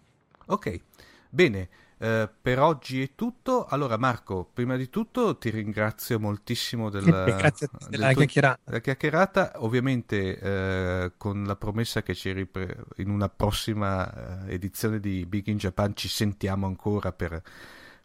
[0.50, 0.80] Ok,
[1.28, 1.68] bene.
[2.00, 3.66] Uh, per oggi è tutto.
[3.66, 8.60] Allora, Marco, prima di tutto ti ringrazio moltissimo della, Grazie della del chiacchierata.
[8.64, 9.52] Della chiacchierata.
[9.56, 15.46] Ovviamente, uh, con la promessa che ci ripre- in una prossima uh, edizione di Big
[15.48, 17.42] in Japan ci sentiamo ancora per,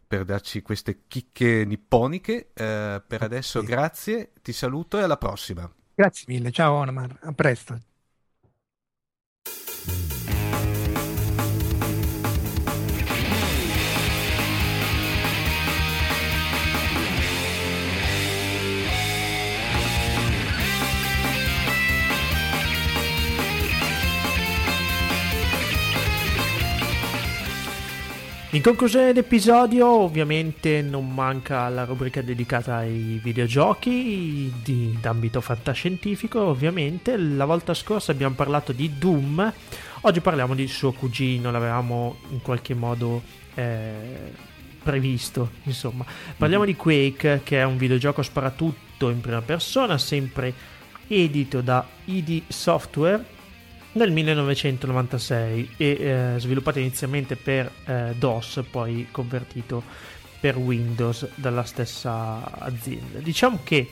[0.06, 2.50] per darci queste chicche nipponiche.
[2.52, 3.66] per adesso, sì.
[3.66, 5.68] grazie, ti saluto e alla prossima.
[5.94, 7.80] Grazie mille, ciao Onomar, a presto.
[28.56, 37.18] In conclusione dell'episodio ovviamente non manca la rubrica dedicata ai videogiochi di, d'ambito fantascientifico ovviamente.
[37.18, 39.52] La volta scorsa abbiamo parlato di Doom,
[40.00, 43.20] Oggi parliamo di suo cugino, l'avevamo in qualche modo
[43.54, 44.32] eh,
[44.82, 46.06] previsto, insomma.
[46.34, 46.72] Parliamo mm-hmm.
[46.72, 50.54] di Quake, che è un videogioco sparatutto in prima persona, sempre
[51.08, 53.22] edito da ID Software
[53.96, 59.82] nel 1996 e eh, sviluppato inizialmente per eh, DOS, poi convertito
[60.38, 63.18] per Windows dalla stessa azienda.
[63.18, 63.90] Diciamo che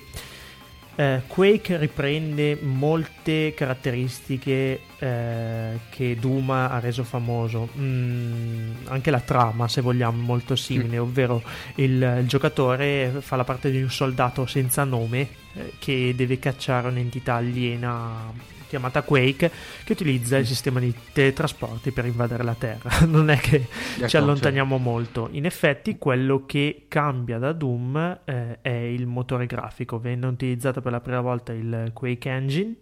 [0.97, 9.66] eh, Quake riprende molte caratteristiche eh, che Doom ha reso famoso, mm, anche la trama
[9.68, 11.02] se vogliamo molto simile, mm.
[11.02, 11.43] ovvero
[11.76, 16.89] il, il, giocatore fa la parte di un soldato senza nome eh, che deve cacciare
[16.89, 19.51] un'entità aliena chiamata Quake
[19.84, 22.90] che utilizza il sistema di teletrasporti per invadere la Terra.
[23.06, 24.84] non è che ecco, ci allontaniamo cioè.
[24.84, 25.28] molto.
[25.30, 30.01] In effetti quello che cambia da Doom eh, è il motore grafico.
[30.01, 32.74] Venne utilizzato per la prima volta il Quake Engine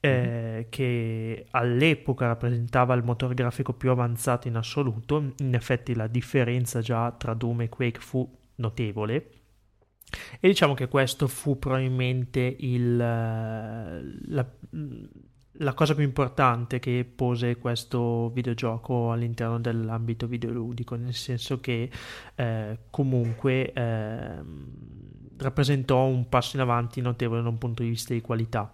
[0.00, 0.66] eh, mhm.
[0.70, 5.34] che all'epoca rappresentava il motore grafico più avanzato in assoluto.
[5.38, 9.30] In effetti la differenza già tra Doom e Quake fu notevole
[10.40, 14.46] e diciamo che questo fu probabilmente il, la,
[15.52, 21.90] la, cosa più importante che pose questo videogioco all'interno dell'ambito videoludico, nel senso che
[22.34, 24.42] eh, comunque eh,
[25.38, 28.70] rappresentò un passo in avanti notevole da un punto di vista di qualità.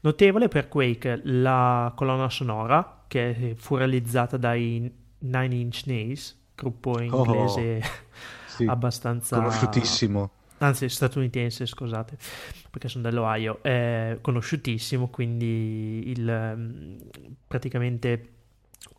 [0.00, 7.76] Notevole per Quake la colonna sonora che fu realizzata dai Nine Inch Nails, gruppo inglese
[7.76, 7.88] oh,
[8.46, 10.30] sì, abbastanza conosciutissimo
[10.62, 12.16] anzi statunitense scusate
[12.70, 16.96] perché sono dell'Ohio è conosciutissimo quindi il, mm,
[17.46, 18.32] praticamente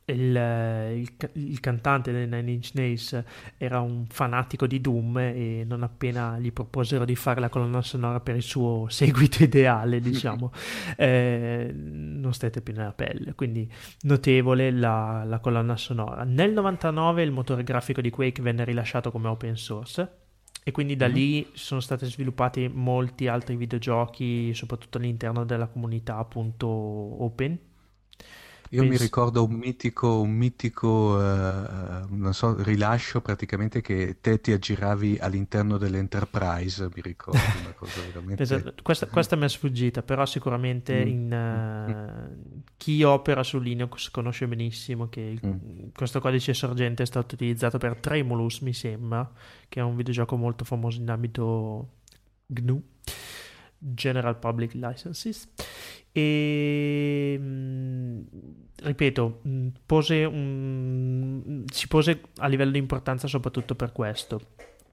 [0.05, 3.23] il, il, il, cantante dei Nine Inch Nails
[3.57, 8.19] era un fanatico di Doom e non appena gli proposero di fare la colonna sonora
[8.19, 10.51] per il suo seguito ideale, diciamo,
[10.97, 13.33] eh, non stette più nella pelle.
[13.33, 13.71] Quindi
[14.01, 16.23] notevole la, la colonna sonora.
[16.23, 20.22] Nel 99 il motore grafico di Quake venne rilasciato come open source
[20.63, 21.15] e quindi da mm-hmm.
[21.15, 27.71] lì sono stati sviluppati molti altri videogiochi, soprattutto all'interno della comunità appunto open
[28.73, 28.97] io Penso...
[28.97, 35.77] mi ricordo un mitico, un mitico uh, so, rilascio praticamente che te ti aggiravi all'interno
[35.77, 38.41] dell'Enterprise, mi ricordo una cosa veramente...
[38.41, 38.73] esatto.
[38.81, 41.07] questa, questa mi è sfuggita, però sicuramente mm.
[41.07, 45.89] in, uh, chi opera su Linux conosce benissimo che il, mm.
[45.95, 49.31] questo codice sorgente è stato utilizzato per Tremulous, mi sembra,
[49.69, 51.89] che è un videogioco molto famoso in ambito
[52.47, 52.81] GNU.
[53.93, 55.49] General Public Licenses.
[56.11, 58.21] E mm,
[58.83, 64.41] ripeto mm, pose un, si pose a livello di importanza soprattutto per questo.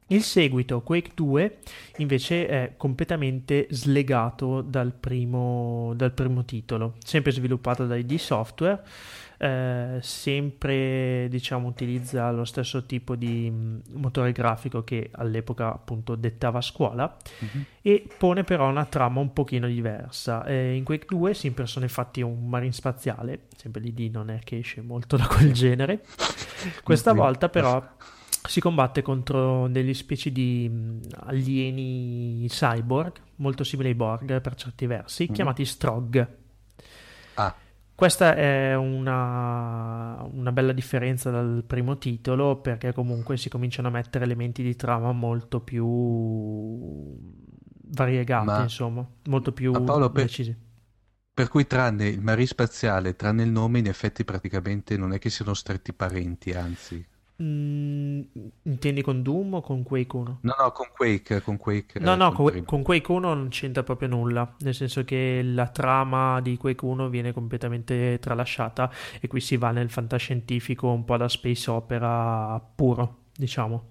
[0.08, 1.58] Il seguito Quake 2
[1.98, 8.82] invece è completamente slegato dal primo, dal primo titolo sempre sviluppato da ID Software
[9.42, 16.58] eh, sempre diciamo utilizza lo stesso tipo di mm, motore grafico che all'epoca appunto dettava
[16.58, 17.62] a scuola uh-huh.
[17.80, 22.20] e pone però una trama un pochino diversa eh, in Quake 2 si impersona infatti
[22.20, 26.04] un marine spaziale sempre l'ID non è che esce molto da quel genere
[26.84, 27.82] questa volta però
[28.46, 34.86] si combatte contro delle specie di mm, alieni cyborg molto simili ai Borg per certi
[34.86, 35.32] versi, mm-hmm.
[35.32, 36.28] chiamati Strog.
[38.00, 44.24] Questa è una, una, bella differenza dal primo titolo perché comunque si cominciano a mettere
[44.24, 47.14] elementi di trama molto più
[47.88, 50.50] variegati, ma, insomma, molto più Paolo, decisi.
[50.50, 50.60] Per,
[51.34, 55.28] per cui tranne il Marie Spaziale, tranne il nome, in effetti praticamente non è che
[55.28, 57.06] siano stretti parenti, anzi.
[57.42, 58.20] Mm,
[58.64, 60.38] intendi con Doom o con Quake 1?
[60.42, 61.40] No, no, con Quake.
[61.40, 65.40] Con Quake no, no, con, con, Quake 1 non c'entra proprio nulla, nel senso che
[65.42, 68.90] la trama di Quake 1 viene completamente tralasciata
[69.20, 73.88] e qui si va nel fantascientifico un po' da space opera puro, diciamo.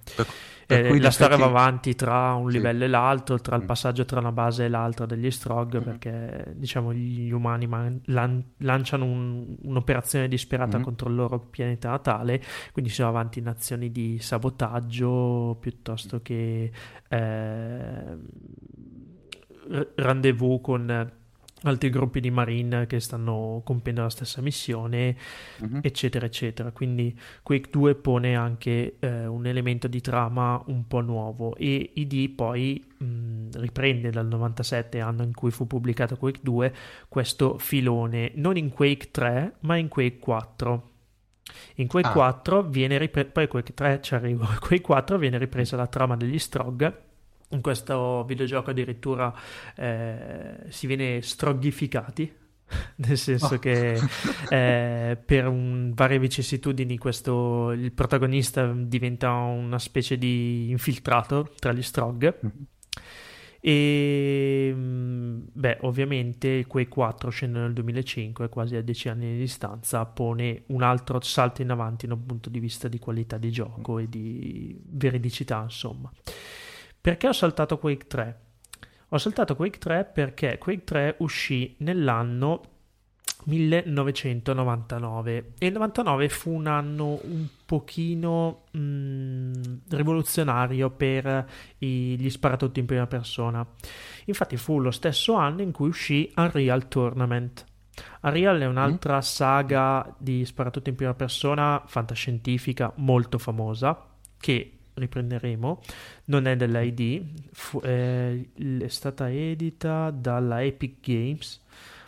[0.69, 2.85] Per eh, la storia va avanti tra un livello sì.
[2.85, 3.65] e l'altro, tra il mm.
[3.65, 5.81] passaggio tra una base e l'altra degli Strog, mm.
[5.81, 10.83] perché diciamo gli umani man- lan- lanciano un- un'operazione disperata mm.
[10.83, 12.39] contro il loro pianeta natale,
[12.71, 16.71] quindi si va avanti in azioni di sabotaggio piuttosto che
[17.09, 18.17] eh,
[19.95, 21.11] rendezvous con
[21.63, 25.15] altri gruppi di marine che stanno compiendo la stessa missione,
[25.59, 25.79] uh-huh.
[25.81, 26.71] eccetera, eccetera.
[26.71, 32.29] Quindi Quake 2 pone anche eh, un elemento di trama un po' nuovo e ID
[32.29, 36.73] poi mh, riprende dal 97, anno in cui fu pubblicato Quake 2,
[37.09, 40.87] questo filone non in Quake 3 ma in Quake 4.
[41.75, 42.11] In Quake ah.
[42.11, 46.39] 4 viene ripresa, poi Quake 3 ci arrivo, Quake 4 viene ripresa la trama degli
[46.39, 47.07] Strog
[47.49, 49.33] in questo videogioco addirittura
[49.75, 52.39] eh, si viene stroghificati
[52.97, 53.59] nel senso oh.
[53.59, 53.99] che
[54.49, 61.81] eh, per un, varie vicissitudini questo, il protagonista diventa una specie di infiltrato tra gli
[61.81, 62.39] Strog.
[62.45, 62.63] Mm-hmm.
[63.61, 70.05] E mm, beh, ovviamente Quake 4 scende nel 2005, quasi a 10 anni di distanza,
[70.05, 73.99] pone un altro salto in avanti da un punto di vista di qualità di gioco
[73.99, 76.09] e di veridicità, insomma.
[77.01, 78.39] Perché ho saltato Quake 3?
[79.09, 82.77] Ho saltato Quake 3 perché Quake 3 uscì nell'anno
[83.45, 89.53] 1999 e il 99 fu un anno un pochino mh, mm,
[89.89, 91.49] rivoluzionario per
[91.79, 93.65] i, gli sparatutto in prima persona.
[94.25, 97.65] Infatti fu lo stesso anno in cui uscì Unreal Tournament.
[98.21, 99.21] Unreal è un'altra mm.
[99.21, 104.05] saga di sparatutto in prima persona fantascientifica molto famosa
[104.37, 105.81] che riprenderemo,
[106.25, 108.49] non è dell'ID, fu, eh,
[108.79, 111.63] è stata edita dalla Epic Games,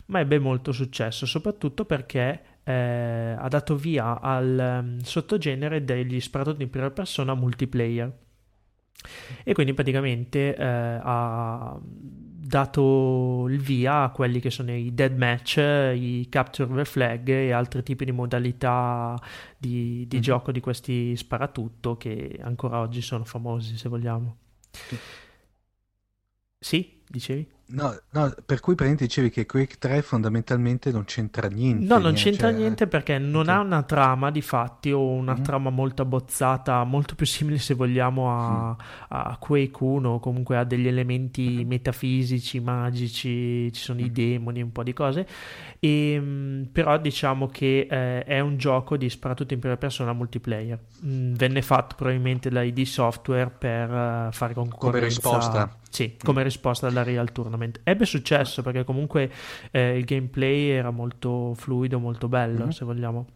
[0.06, 6.62] ma ebbe molto successo, soprattutto perché eh, ha dato via al um, sottogenere degli sparatori
[6.62, 8.20] in prima persona multiplayer.
[9.42, 11.76] E quindi praticamente eh, ha
[12.52, 17.50] dato il via a quelli che sono i dead match, i capture the flag e
[17.50, 19.18] altri tipi di modalità
[19.56, 20.22] di, di mm-hmm.
[20.22, 24.36] gioco di questi sparatutto che ancora oggi sono famosi se vogliamo.
[26.58, 27.48] Sì, dicevi?
[27.72, 31.86] No, no, per cui praticamente dicevi che Quake 3 fondamentalmente non c'entra niente.
[31.86, 32.58] No, non c'entra cioè...
[32.58, 33.54] niente perché non okay.
[33.54, 35.42] ha una trama di fatti o una mm-hmm.
[35.42, 38.74] trama molto abbozzata, molto più simile se vogliamo a, mm.
[39.08, 41.68] a Quake 1, comunque ha degli elementi mm-hmm.
[41.68, 44.06] metafisici, magici, ci sono mm-hmm.
[44.06, 45.26] i demoni, un po' di cose.
[45.80, 50.78] E, ehm, però diciamo che eh, è un gioco di sparatutto in prima persona multiplayer.
[51.06, 54.76] Mm, venne fatto probabilmente da ID Software per uh, fare concorrenza.
[54.76, 55.76] Come risposta.
[55.92, 56.44] Sì, come mm.
[56.44, 57.80] risposta alla Real Tournament.
[57.84, 59.30] Ebbe successo perché comunque
[59.70, 62.68] eh, il gameplay era molto fluido, molto bello, mm-hmm.
[62.70, 63.26] se vogliamo.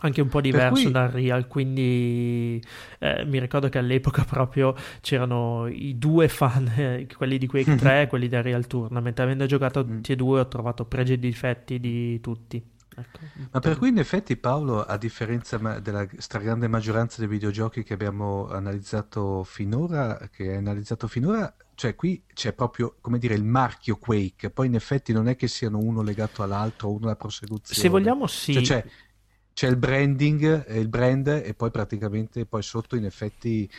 [0.00, 0.90] Anche un po' diverso cui...
[0.90, 2.60] dal Real, quindi
[2.98, 8.02] eh, mi ricordo che all'epoca proprio c'erano i due fan, eh, quelli di Quake 3
[8.02, 9.20] e quelli del Real Tournament.
[9.20, 9.88] Avendo giocato mm.
[9.88, 12.60] tutti e due ho trovato pregi e difetti di tutti.
[12.96, 13.18] Ecco.
[13.50, 18.48] Ma per cui in effetti Paolo, a differenza della stragrande maggioranza dei videogiochi che abbiamo
[18.48, 24.50] analizzato finora, che hai analizzato finora, cioè qui c'è proprio, come dire, il marchio Quake,
[24.50, 27.80] poi in effetti non è che siano uno legato all'altro, uno alla prosecuzione.
[27.80, 28.52] Se vogliamo sì.
[28.52, 28.84] Cioè, c'è,
[29.52, 33.70] c'è, il branding, il brand e poi praticamente poi sotto in effetti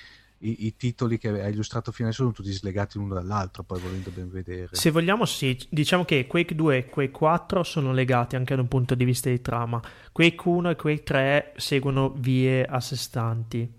[0.43, 4.09] i, i, titoli che hai illustrato fino adesso sono tutti slegati l'uno dall'altro, poi volendo
[4.11, 4.69] ben vedere.
[4.71, 8.67] Se vogliamo sì, diciamo che Quake 2 e Quake 4 sono legati anche da un
[8.67, 9.81] punto di vista di trama.
[10.11, 13.71] Quake 1 e Quake 3 seguono vie a sé stanti.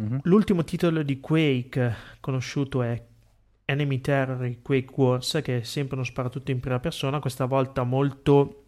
[0.00, 0.18] Mm-hmm.
[0.22, 3.00] L'ultimo titolo di Quake conosciuto è
[3.64, 8.63] Enemy Terror Quake Wars, che è sempre uno sparatutto in prima persona, questa volta molto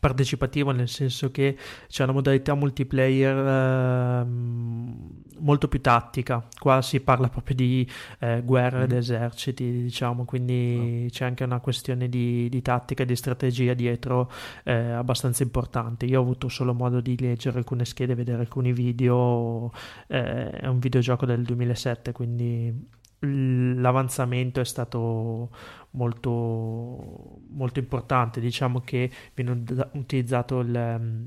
[0.00, 1.56] partecipativo nel senso che
[1.88, 7.88] c'è una modalità multiplayer eh, molto più tattica qua si parla proprio di
[8.20, 8.88] eh, guerre mm.
[8.88, 11.10] d'eserciti diciamo quindi oh.
[11.10, 14.30] c'è anche una questione di, di tattica e di strategia dietro
[14.64, 19.70] eh, abbastanza importante io ho avuto solo modo di leggere alcune schede vedere alcuni video
[20.06, 25.50] eh, è un videogioco del 2007 quindi l'avanzamento è stato
[25.90, 28.40] molto, molto importante.
[28.40, 31.24] Diciamo che viene utilizzato il, mm,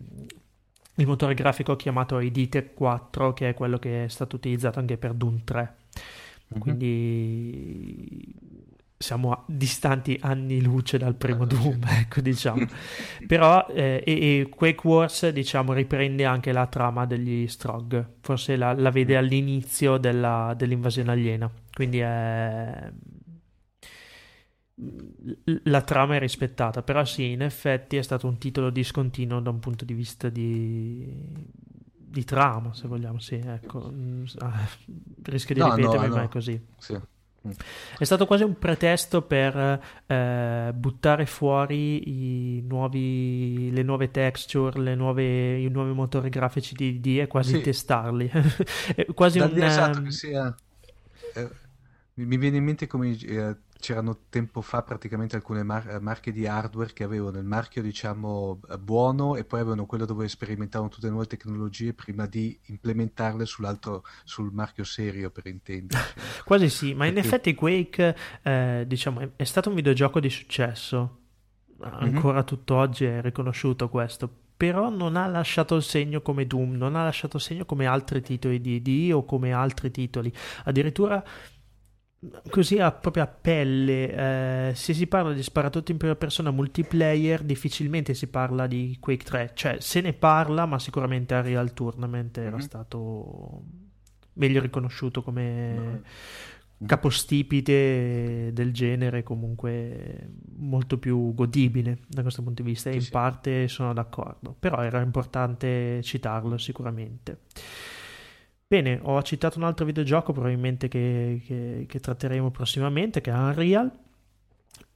[0.95, 5.13] il motore grafico chiamato ID 4, che è quello che è stato utilizzato anche per
[5.13, 5.75] Doom 3.
[6.53, 6.61] Mm-hmm.
[6.61, 8.33] Quindi
[8.97, 12.65] siamo distanti anni luce dal primo ah, Doom, ecco diciamo.
[13.27, 18.73] Però eh, e, e, Quake Wars diciamo riprende anche la trama degli Strog, forse la,
[18.73, 19.17] la vede mm.
[19.17, 22.91] all'inizio della, dell'invasione aliena, quindi è...
[25.63, 29.59] la trama è rispettata, però sì, in effetti è stato un titolo discontinuo da un
[29.59, 31.07] punto di vista di,
[32.17, 33.91] di trama, se vogliamo, sì, ecco.
[33.93, 34.67] Mm, ah,
[35.23, 36.15] rischio di no, ripetermi, no, no.
[36.15, 36.59] ma è così.
[36.79, 36.99] Sì.
[37.97, 45.59] È stato quasi un pretesto per eh, buttare fuori nuovi, le nuove texture, le nuove,
[45.59, 47.61] i nuovi motori grafici di D e quasi sì.
[47.61, 48.29] testarli.
[49.13, 49.51] quasi un...
[49.61, 50.55] Esatto, sia,
[51.33, 51.49] eh,
[52.15, 56.93] mi viene in mente come eh, c'erano tempo fa praticamente alcune mar- marche di hardware
[56.93, 61.27] che avevano il marchio diciamo buono e poi avevano quello dove sperimentavano tutte le nuove
[61.27, 66.13] tecnologie prima di implementarle sull'altro sul marchio serio per intenderci.
[66.43, 71.19] Quasi sì ma in effetti Quake eh, diciamo è, stato un videogioco di successo.
[71.79, 72.45] Ancora mm-hmm.
[72.45, 77.37] tutt'oggi è riconosciuto questo però non ha lasciato il segno come Doom non ha lasciato
[77.37, 80.33] il segno come altri titoli di D o come altri titoli.
[80.63, 81.23] Addirittura
[82.49, 88.13] così a propria pelle, eh, se si parla di sparatutto in prima persona multiplayer, difficilmente
[88.13, 92.51] si parla di Quake 3, cioè se ne parla, ma sicuramente a Real Tournament era
[92.51, 92.59] mm-hmm.
[92.59, 93.63] stato
[94.33, 95.73] meglio riconosciuto come
[96.77, 96.87] no.
[96.87, 103.03] capostipite del genere, comunque molto più godibile da questo punto di vista, e sì, in
[103.03, 103.11] sì.
[103.11, 107.41] parte sono d'accordo, però era importante citarlo sicuramente.
[108.69, 113.89] Bene, ho citato un altro videogioco probabilmente che, che, che tratteremo prossimamente, che è Unreal,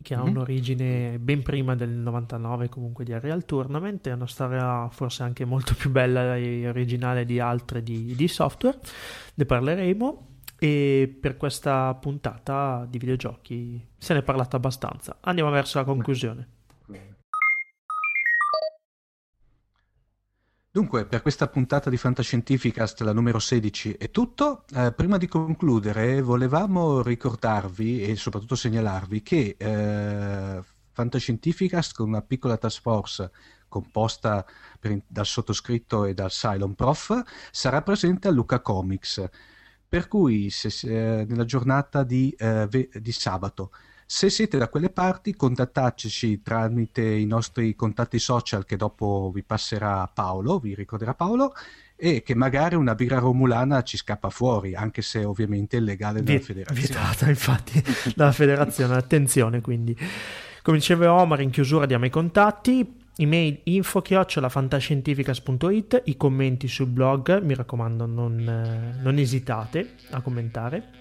[0.02, 0.30] che ha mm-hmm.
[0.30, 5.74] un'origine ben prima del 99 comunque di Unreal Tournament, è una storia forse anche molto
[5.74, 8.78] più bella e originale di altre di, di software,
[9.36, 10.28] ne parleremo
[10.60, 15.18] e per questa puntata di videogiochi se ne è parlato abbastanza.
[15.22, 16.48] Andiamo verso la conclusione.
[20.74, 24.64] Dunque, per questa puntata di Fantascientificast, la numero 16, è tutto.
[24.74, 32.56] Eh, prima di concludere, volevamo ricordarvi e soprattutto segnalarvi che eh, Fantascientificast, con una piccola
[32.56, 33.32] task force
[33.68, 34.46] composta
[34.80, 37.22] per, dal sottoscritto e dal Cylon Prof,
[37.52, 39.28] sarà presente a Luca Comics.
[39.90, 43.72] Per cui, se, se, nella giornata di, eh, di sabato,
[44.14, 50.06] se siete da quelle parti, contattateci tramite i nostri contatti social che dopo vi passerà
[50.14, 51.54] Paolo, vi ricorderà Paolo,
[51.96, 56.40] e che magari una birra romulana ci scappa fuori, anche se ovviamente è legale dalla
[56.40, 56.88] federazione.
[56.88, 57.82] Vietata, infatti,
[58.14, 58.96] dalla federazione.
[58.98, 59.98] Attenzione, quindi.
[60.62, 63.00] Come diceva Omar, in chiusura diamo i contatti.
[63.16, 71.01] Email info fantascientificas.it, i commenti sul blog, mi raccomando non, non esitate a commentare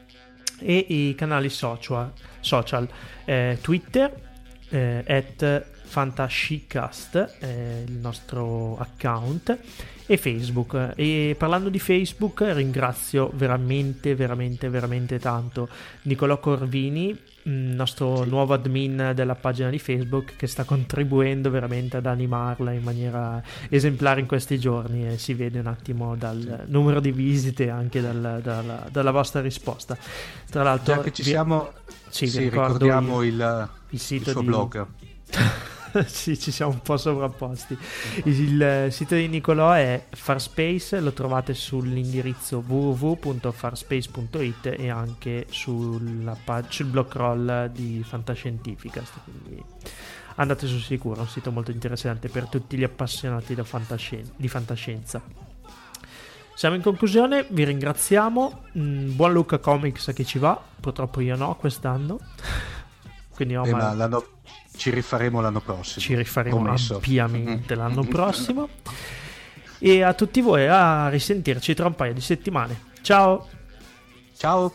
[0.61, 2.89] e i canali social, social
[3.25, 4.13] eh, Twitter
[4.69, 9.59] eh, at Fantascicast, eh, il nostro account,
[10.07, 10.93] e Facebook.
[10.95, 15.69] E parlando di Facebook, ringrazio veramente, veramente, veramente tanto
[16.03, 22.73] Nicolò Corvini nostro nuovo admin della pagina di Facebook che sta contribuendo veramente ad animarla
[22.73, 27.65] in maniera esemplare in questi giorni e si vede un attimo dal numero di visite
[27.65, 29.97] e anche dal, dalla, dalla, vostra risposta.
[30.51, 31.73] Tra l'altro, Già che ci siamo,
[32.09, 34.47] sì, sì ricordiamo il, il, il, sito il suo di...
[34.47, 34.87] blog.
[36.07, 37.77] sì, ci siamo un po' sovrapposti.
[38.25, 45.47] Il sito di Nicolò è Farspace, lo trovate sull'indirizzo www.farspace.it e anche
[46.45, 49.21] pag- sul blog roll di Fantascientificast.
[49.25, 49.63] Quindi
[50.37, 55.23] andate sul sicuro, è un sito molto interessante per tutti gli appassionati fantascien- di fantascienza.
[56.55, 58.65] Siamo in conclusione, vi ringraziamo.
[58.79, 62.19] Mm, buon Luca Comics a chi ci va, purtroppo io no quest'anno.
[63.35, 64.25] Quindi ho eh, ma l'anno
[64.81, 66.01] ci rifaremo l'anno prossimo.
[66.01, 66.95] Ci rifaremo Promesso.
[66.95, 68.67] ampiamente l'anno prossimo.
[69.79, 72.85] E a tutti voi a risentirci tra un paio di settimane.
[73.03, 73.47] Ciao.
[74.35, 74.75] Ciao.